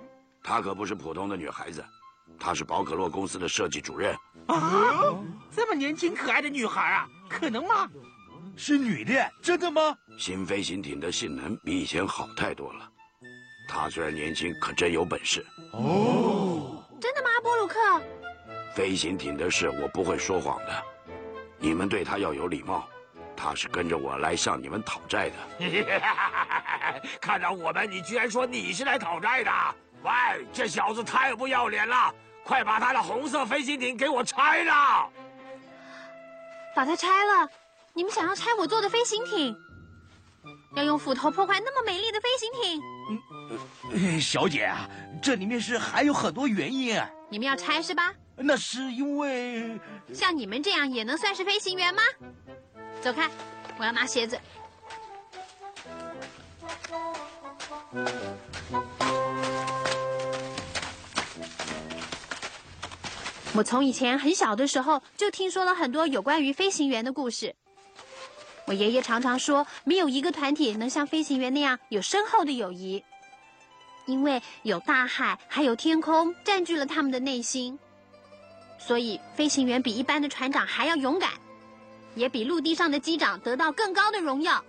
[0.44, 1.84] 她可不是普通的女孩子，
[2.40, 4.16] 她是宝可洛公司的设计主任。
[4.48, 5.16] 啊，
[5.56, 7.90] 这么年轻可爱的女孩啊，可能吗？
[8.56, 9.98] 是女的，真的吗？
[10.20, 12.90] 新飞行艇的性能比以前好太多了。
[13.68, 16.84] 她虽然年轻，可真有本事哦！
[17.00, 17.76] 真的吗，波鲁克？
[18.76, 20.84] 飞行艇的事我不会说谎的，
[21.58, 22.88] 你们对她要有礼貌。
[23.36, 25.36] 她是跟着我来向你们讨债的。
[27.20, 29.52] 看到我们，你居然说你是来讨债的？
[30.04, 30.12] 喂，
[30.54, 32.14] 这小子太不要脸了！
[32.44, 35.10] 快把他的红色飞行艇给我拆了！
[36.76, 37.50] 把它拆了？
[37.94, 39.56] 你们想要拆我做的飞行艇？
[40.76, 42.82] 要用斧头破坏那么美丽的飞行艇？
[43.92, 44.90] 嗯小姐啊，
[45.22, 47.10] 这里面是还有很多原因啊。
[47.30, 48.14] 你们要拆是吧？
[48.36, 49.80] 那是因为
[50.14, 52.02] 像你们这样也能算是飞行员吗？
[53.00, 53.30] 走开，
[53.78, 54.40] 我要拿鞋子。
[63.56, 67.54] 我从以前很小的时候就听说了很多有关于飞行员的故事。
[68.66, 73.04] 我爷爷常常说，没有一个团体能像飞行员那样有深厚的友谊，
[74.06, 77.78] 因为有大海还有天空占据了他们的内心，
[78.80, 81.32] 所以飞行员比一般的船长还要勇敢，
[82.16, 84.64] 也比陆地上的机长得到更高的荣耀。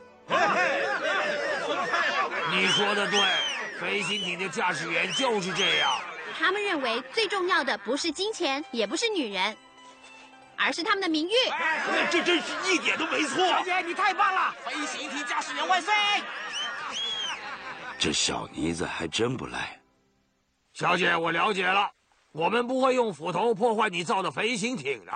[2.50, 3.20] 你说的对，
[3.80, 5.90] 飞行艇的驾驶员就是这样。
[6.36, 9.56] 他们认为最重要的不是金钱，也不是女人。
[10.56, 11.32] 而是他们的名誉，
[12.12, 13.44] 这真是一点都没错。
[13.44, 14.54] 小姐，你太棒了！
[14.64, 15.92] 飞行艇驾驶员万岁！
[17.98, 19.80] 这小妮子还真不赖。
[20.72, 21.90] 小姐，我了解了，
[22.30, 25.12] 我们不会用斧头破坏你造的飞行艇的。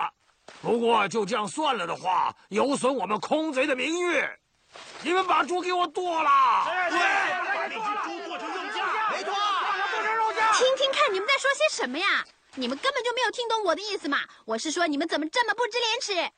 [0.61, 4.21] 不过就这样算了的话，有损我们空贼的名誉。
[5.01, 6.29] 你们把猪给我剁了！
[6.89, 8.58] 对，把那只猪剁成。
[10.57, 12.25] 听听看，你们在说些什么呀？
[12.55, 14.21] 你们根本就没有听懂我的意思嘛！
[14.45, 16.31] 我是说，你们怎么这么不知廉耻，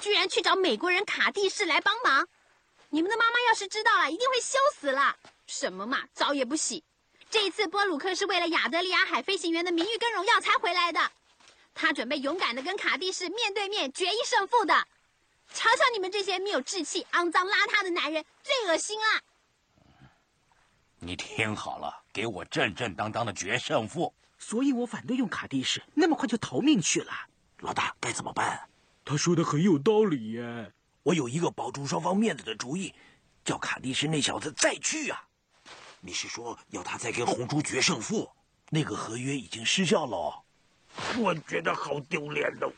[0.00, 2.26] 居然去找美国人卡蒂士来帮忙？
[2.90, 5.16] 你们的妈妈要是知道了，一定会羞死了。
[5.46, 6.82] 什么嘛，澡也不洗。
[7.28, 11.10] 这一次波鲁克是为了亚德利亚海飞行员的名誉跟荣耀才回来的，
[11.74, 14.86] 他准备勇敢的跟卡蒂士面对面决一胜负的。
[15.52, 19.20] 瞧瞧你们这些没有志气、肮脏邋遢的男人，最恶心了！
[21.00, 24.12] 你听好了，给我正正当当的决胜负。
[24.38, 27.12] 所以我反对用卡蒂士，那么快就逃命去了。
[27.58, 28.68] 老大该怎么办？
[29.04, 30.72] 他说的很有道理耶。
[31.02, 32.94] 我有一个保住双方面子的主意，
[33.44, 35.24] 叫卡蒂士那小子再去啊。
[36.00, 38.30] 你是说要他再跟红猪决胜负？
[38.70, 40.42] 那个合约已经失效了。
[41.16, 42.70] 我觉得好丢脸哦。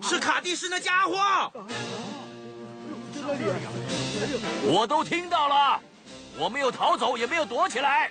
[0.02, 1.14] 是卡蒂斯那家伙。
[4.66, 5.80] 我都听到了。
[6.36, 8.10] 我没有逃走，也没有躲起来。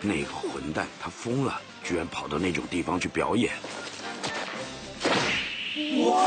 [0.00, 3.52] 那个混蛋，他疯了，居然跑到那种地方去表演。
[6.06, 6.24] 哇！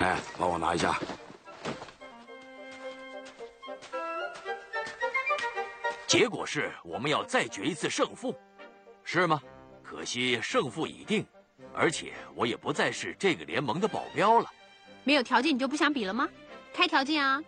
[0.00, 0.98] 哎，帮我拿一下。
[6.10, 8.34] 结果是我们要再决一次胜负，
[9.04, 9.40] 是吗？
[9.80, 11.24] 可惜胜负已定，
[11.72, 14.46] 而且我也不再是这个联盟的保镖了。
[15.04, 16.28] 没有条件你就不想比了吗？
[16.74, 17.40] 开条件啊！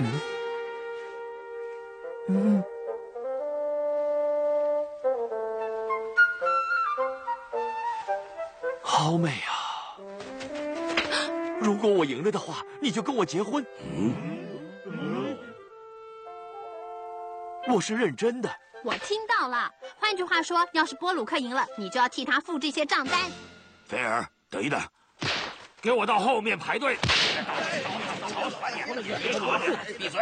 [0.00, 0.20] 嗯
[2.30, 2.64] 嗯。
[8.82, 9.96] 好美啊！
[11.62, 13.64] 如果我赢了的话，你就跟我结婚。
[13.78, 14.12] 嗯，
[17.74, 18.48] 我是认真的。
[18.84, 19.68] 我听到了。
[19.98, 23.28] 换句话说，要是波鲁克赢了，你就要替他付这些账单。
[23.84, 24.80] 菲尔，等一等，
[25.80, 26.96] 给我到后面排队。
[29.98, 30.20] 闭嘴！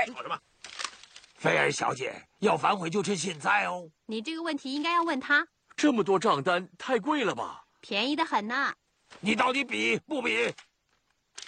[1.36, 3.86] 菲尔小姐，要反悔就趁现在哦。
[4.06, 5.46] 你这个问题应该要问他。
[5.76, 7.62] 这么多账单，太贵了吧？
[7.82, 8.72] 便宜的很呢。
[9.20, 10.50] 你到底比不比？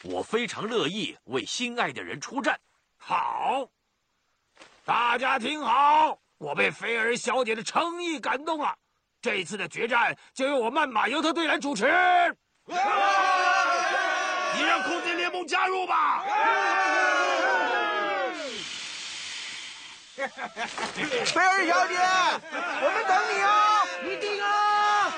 [0.02, 2.60] 我非常乐意为心爱的人出战。
[2.98, 3.66] 好，
[4.84, 8.74] 大家听好，我被菲尔小姐的诚意感动了。
[9.22, 11.86] 这次的决战就由我曼马尤特队来主持。
[12.66, 12.74] 你
[14.62, 16.22] 让空间联盟加入吧。
[20.14, 21.96] 菲尔小姐，
[22.82, 23.50] 我们等你啊！
[24.04, 25.10] 一定啊！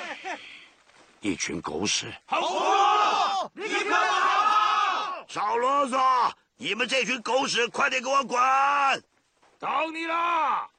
[1.21, 2.15] 一群狗屎！
[2.27, 5.25] 好，立刻跑！
[5.27, 6.31] 少啰嗦！
[6.57, 8.39] 你们这群狗屎，快点给我滚！
[9.59, 10.71] 等你啦。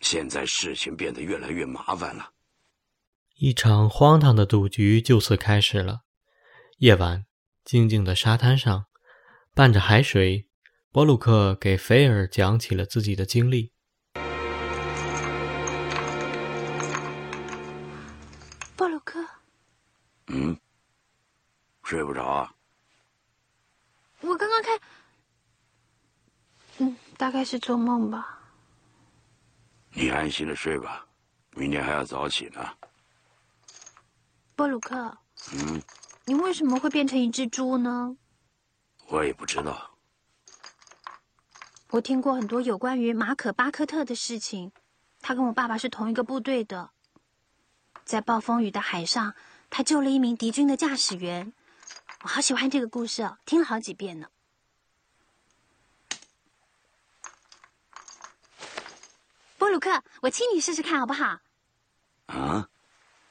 [0.00, 2.32] 现在事情变得越来越麻烦了。
[3.36, 6.02] 一场荒唐的赌局就此开始了。
[6.78, 7.24] 夜晚，
[7.64, 8.86] 静静的沙滩上，
[9.54, 10.48] 伴着海水，
[10.90, 13.72] 波鲁克给菲尔讲起了自己的经历。
[18.76, 19.24] 博鲁克
[20.26, 20.58] 嗯，
[21.82, 22.54] 睡不着啊？
[24.20, 24.80] 我刚刚开，
[26.78, 28.40] 嗯，大概是做梦吧。
[29.92, 31.06] 你安心的睡吧，
[31.52, 32.60] 明天还要早起呢。
[34.56, 35.16] 布鲁克，
[35.52, 35.82] 嗯，
[36.24, 38.16] 你为什么会变成一只猪呢？
[39.08, 39.90] 我也不知道。
[41.90, 44.72] 我听过很多有关于马可巴克特的事情，
[45.20, 46.90] 他跟我爸爸是同一个部队的，
[48.04, 49.34] 在暴风雨的海上。
[49.70, 51.52] 他救了一名敌军的驾驶员，
[52.22, 54.28] 我好喜欢这个故事哦，听了好几遍呢。
[59.58, 61.40] 波鲁克，我亲你试试看好不好？
[62.26, 62.68] 啊！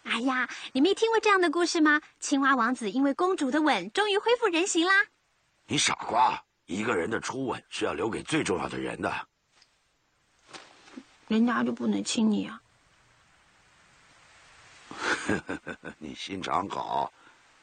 [0.03, 2.01] 哎呀，你没听过这样的故事吗？
[2.19, 4.93] 青蛙王子因为公主的吻，终于恢复人形啦！
[5.65, 9.27] 你傻瓜，一个人的初吻是要留给最重要的人的。
[11.27, 12.61] 人家就不能亲你啊？
[15.97, 17.11] 你心肠好，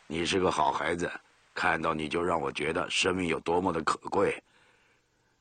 [0.06, 1.10] 你是个好孩子，
[1.54, 4.42] 看到你就让我觉得生命有多么的可贵。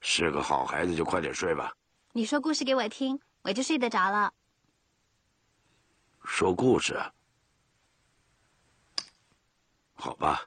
[0.02, 1.74] 是个好孩子就快点睡吧。
[2.12, 4.34] 你说故事给我听，我就睡得着了。
[6.26, 7.00] 说故事，
[9.94, 10.42] 好吧。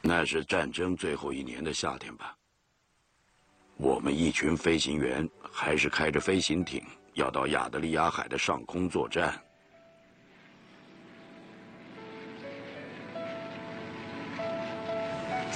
[0.00, 2.36] 那是战争最后一年的夏天吧。
[3.76, 9.40] 我们一群飞行员还是开着飞行艇，要到亚得里亚海的上空作战。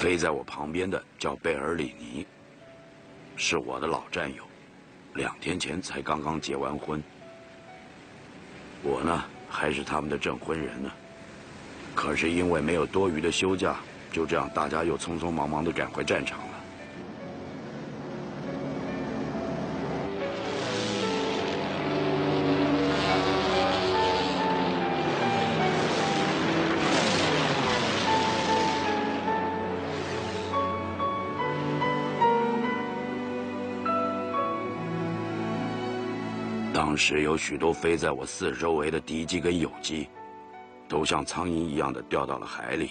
[0.03, 2.27] 飞在我旁边的叫贝尔里尼，
[3.37, 4.43] 是我的老战友，
[5.15, 7.01] 两天前才刚刚结完婚。
[8.83, 10.91] 我呢，还是他们的证婚人呢。
[11.95, 13.77] 可是因为没有多余的休假。
[14.11, 16.52] 就这样，大家又匆匆忙忙的赶回战场了。
[37.03, 40.09] 时有许多飞在我四周围的敌机跟友机，
[40.89, 42.91] 都像苍蝇一样的掉到了海里。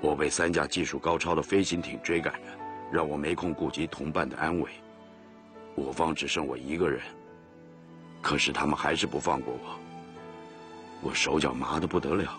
[0.00, 2.40] 我被三架技术高超的飞行艇追赶着，
[2.90, 4.70] 让我没空顾及同伴的安危。
[5.74, 7.02] 我方只剩我一个人，
[8.22, 9.78] 可是他们还是不放过我。
[11.02, 12.34] 我手脚麻得不得了，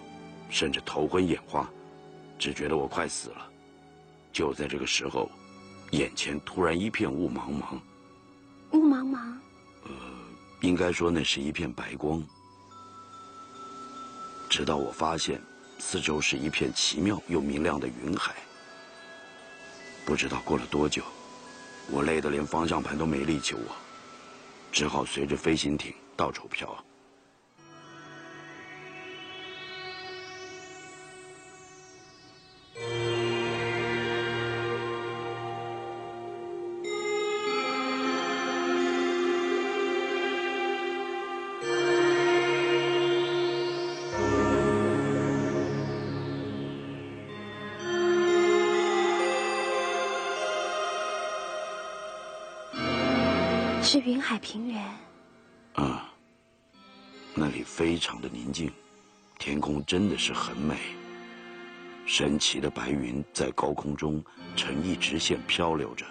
[0.50, 1.70] 甚至头昏眼花，
[2.40, 3.48] 只觉得我快死了。
[4.34, 5.30] 就在这个时候，
[5.92, 7.80] 眼前突然一片雾茫茫。
[8.72, 9.38] 雾茫茫？
[10.62, 12.24] 应该说那是一片白光。
[14.50, 15.40] 直到我发现。
[15.84, 18.36] 四周是一片奇妙又明亮的云海。
[20.06, 21.02] 不知道过了多久，
[21.90, 23.62] 我累得连方向盘都没力气握，
[24.72, 26.72] 只好随着飞行艇到处飘。
[53.92, 54.82] 是云海平原。
[55.74, 56.10] 啊，
[57.36, 58.72] 那里非常的宁静，
[59.38, 60.78] 天空真的是很美。
[62.06, 64.24] 神奇的白云在高空中
[64.56, 66.06] 呈一直线漂流着。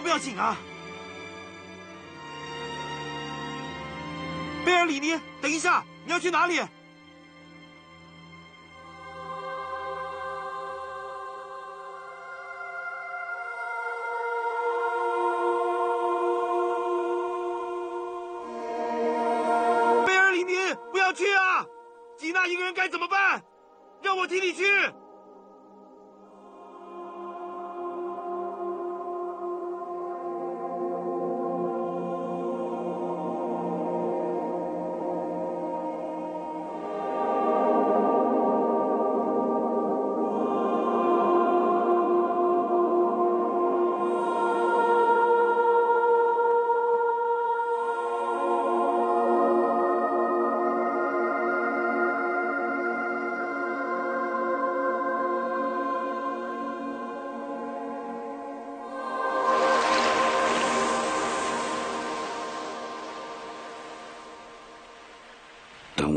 [0.00, 0.56] 要不要紧啊？
[4.64, 6.58] 贝尔里尼，等一下，你要去哪里？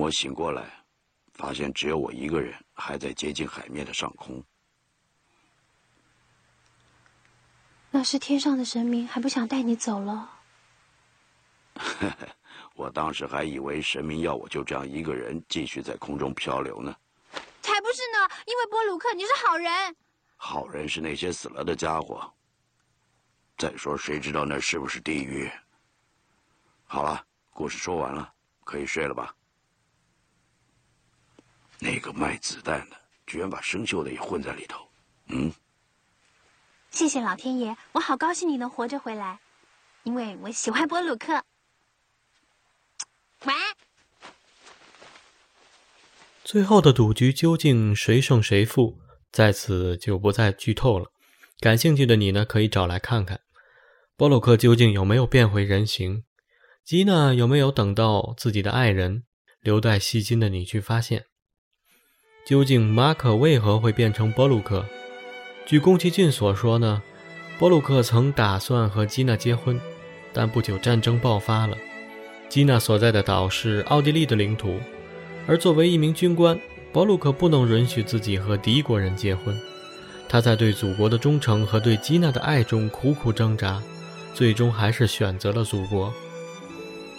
[0.03, 0.69] 我醒过来，
[1.31, 4.43] 发现只有我一个人还在接近海面的上空。
[7.89, 10.29] 那是天上的神明还不想带你走了？
[12.75, 16.93] 我当时还以为神明要我就这样一个人继续在空中漂流呢。
[17.61, 18.35] 才不是呢！
[18.45, 19.95] 因为波鲁克你是好人。
[20.35, 22.29] 好人是那些死了的家伙。
[23.57, 25.49] 再说，谁知道那是不是地狱？
[26.83, 28.33] 好了，故事说完了，
[28.65, 29.33] 可以睡了吧？
[31.83, 32.95] 那个卖子弹的，
[33.27, 34.87] 居然把生锈的也混在里头。
[35.27, 35.51] 嗯，
[36.89, 39.41] 谢谢老天爷，我好高兴你能活着回来，
[40.03, 41.33] 因为我喜欢波鲁克。
[43.43, 43.75] 晚安。
[46.45, 48.97] 最后的赌局究竟谁胜谁负，
[49.29, 51.11] 在此就不再剧透了。
[51.59, 53.41] 感兴趣的你呢，可以找来看看。
[54.15, 56.23] 波鲁克究竟有没有变回人形？
[56.85, 59.25] 吉娜有没有等到自己的爱人？
[59.59, 61.25] 留待细心的你去发现。
[62.45, 64.85] 究竟马可为何会变成波鲁克？
[65.65, 67.01] 据宫崎骏所说呢，
[67.57, 69.79] 波鲁克曾打算和基娜结婚，
[70.33, 71.77] 但不久战争爆发了。
[72.49, 74.77] 基娜所在的岛是奥地利的领土，
[75.47, 76.59] 而作为一名军官，
[76.91, 79.57] 波鲁克不能允许自己和敌国人结婚。
[80.27, 83.81] 他在对祖国的忠诚和对基娜的爱中苦苦挣扎，
[84.33, 86.13] 最终还是选择了祖国。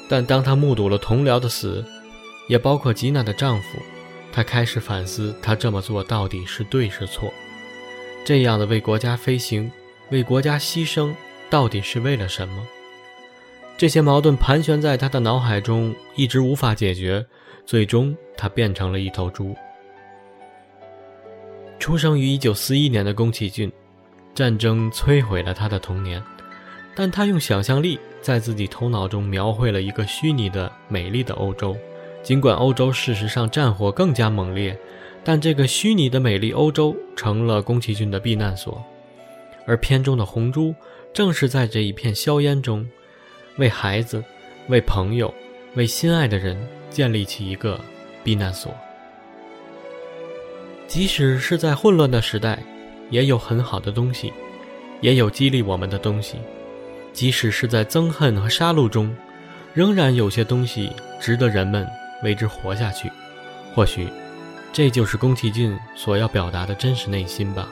[0.07, 1.83] 但当他目睹了同僚的死，
[2.47, 3.79] 也包括吉娜的丈夫。
[4.35, 7.33] 他开始反思，他这么做到底是对是错？
[8.25, 9.71] 这样的为国家飞行、
[10.11, 11.15] 为国家牺牲，
[11.49, 12.67] 到底是为了什么？
[13.79, 17.25] 这些矛盾盘旋在他的脑海中，一直无法解决。
[17.65, 19.55] 最终，他变成了一头猪。
[21.79, 23.71] 出生于1941年的宫崎骏，
[24.35, 26.21] 战争摧毁了他的童年，
[26.97, 31.77] 但他用想象力在自己头脑中描绘了一个虚拟的、美丽的欧洲。
[32.25, 34.77] 尽管欧洲事实上战火更加猛烈，
[35.23, 38.83] 但这个虚拟的美丽欧洲成了宫崎骏的避难所，
[39.67, 40.75] 而片中的红猪
[41.13, 42.89] 正是在这一片硝烟中，
[43.59, 44.25] 为孩子、
[44.69, 45.33] 为朋友、
[45.75, 46.57] 为心爱的人
[46.89, 47.79] 建立起一个
[48.25, 48.75] 避难所。
[50.87, 52.59] 即使是在混乱的时代，
[53.11, 54.33] 也有很好的东西，
[55.03, 56.37] 也有激励我们的东西；
[57.13, 59.15] 即使是在憎恨和杀戮中，
[59.75, 61.87] 仍然有些东西值得人们。
[62.25, 63.09] 为之活下去，
[63.73, 64.09] 或许，
[64.73, 67.69] 这就是宫崎骏所要表达的真实内心吧。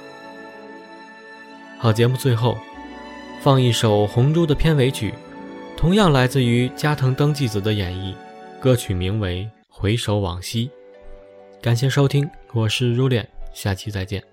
[1.78, 2.57] 好，节目最后，
[3.42, 5.12] 放一首《红猪》的片尾曲，
[5.76, 8.14] 同样来自于加藤登纪子的演绎，
[8.61, 10.66] 歌曲名为《回首往昔》。
[11.61, 14.32] 感谢收听，我是如恋，下期再见。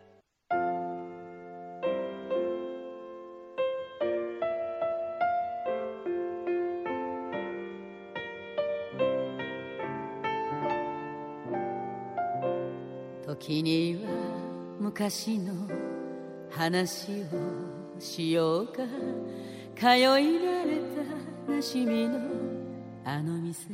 [15.10, 15.68] 昔の
[16.52, 18.84] 話をしようか。
[19.76, 20.78] 通い慣れ
[21.48, 22.20] たなしみの
[23.04, 23.74] あの店。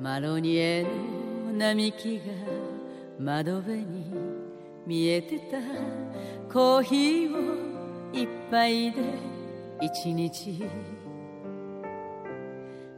[0.00, 2.24] マロニエの並木が
[3.20, 4.12] 窓辺に
[4.84, 5.58] 見えてた。
[6.52, 9.00] コーヒーを一杯で
[9.80, 10.60] 一日。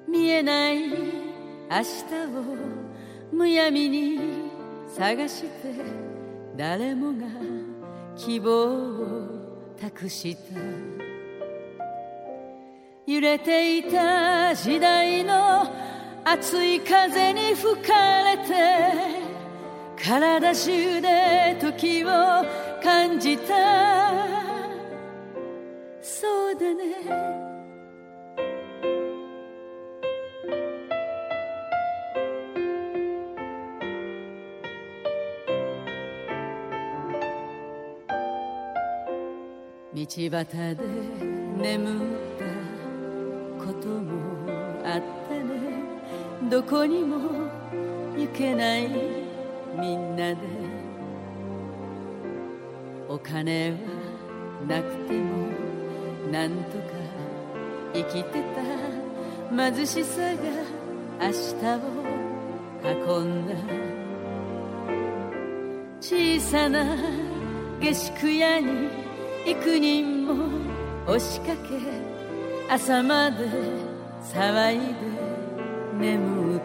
[0.08, 2.04] 見えない明日
[2.34, 4.43] をむやみに
[4.96, 5.48] 探して
[6.56, 7.26] 誰もが
[8.16, 9.26] 希望を
[9.80, 10.60] 託した。
[13.04, 15.66] 揺れていた時代の
[16.24, 18.54] 熱い風に吹かれて
[20.00, 22.08] 体中で時を
[22.80, 24.12] 感じた。
[26.00, 27.53] そうだね。
[40.06, 40.46] 道端
[40.76, 40.76] で
[41.56, 41.98] 眠っ
[42.38, 44.12] たことも
[44.84, 46.50] あってね。
[46.50, 47.16] どこにも
[48.14, 48.88] 行けない
[49.78, 50.36] みんなで。
[53.08, 53.76] お金は
[54.68, 55.48] なくても
[56.30, 56.84] なんとか
[57.94, 60.36] 生きてた貧しさが
[61.22, 61.80] 明日を
[63.08, 63.54] 運んだ。
[66.00, 66.94] 小さな
[67.80, 69.04] 下宿屋に
[69.46, 70.32] 幾人も
[71.06, 71.78] 押しかけ
[72.72, 73.46] 朝まで
[74.22, 74.94] 騒いで
[75.98, 76.60] 眠っ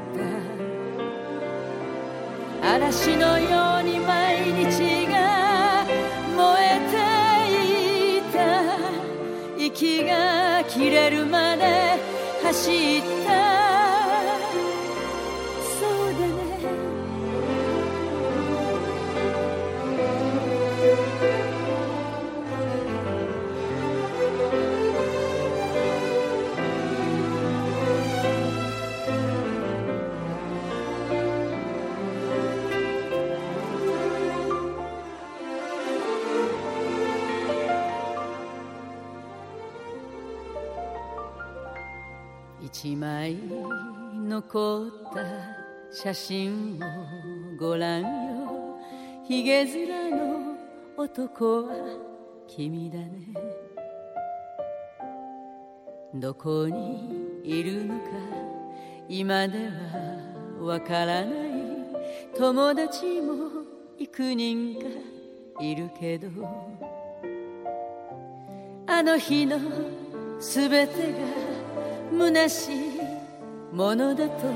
[2.62, 5.86] た嵐のように毎日が
[6.38, 6.98] 燃えて
[8.18, 8.38] いた。
[9.58, 12.00] 息が切れるまで
[12.44, 13.59] 走った。
[42.82, 43.36] 一枚
[44.26, 45.22] 残った
[45.92, 48.80] 写真をご覧よ。
[49.28, 50.56] ひげ面の
[50.96, 51.74] 男は
[52.48, 53.34] 君だね。
[56.14, 58.06] どこにいるのか
[59.10, 61.50] 今ではわからない。
[62.38, 63.34] 友達も
[64.00, 64.82] 幾人か
[65.60, 66.30] いるけど
[68.88, 69.60] あの日の
[70.40, 71.49] すべてが
[72.12, 72.76] 虚しい
[73.72, 74.48] ものだと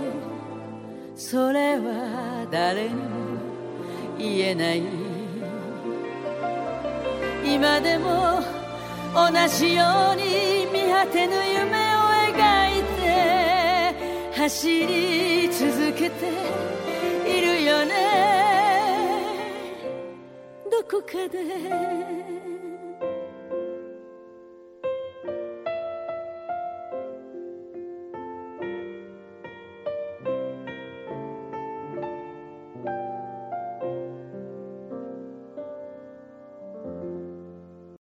[1.16, 3.00] それは誰にも
[4.18, 4.82] 言えない
[7.46, 8.42] 今でも
[9.14, 9.84] 同じよ
[10.14, 16.32] うに見果てぬ夢を描いて走り続けて
[17.28, 17.94] いるよね
[20.72, 22.33] どこかで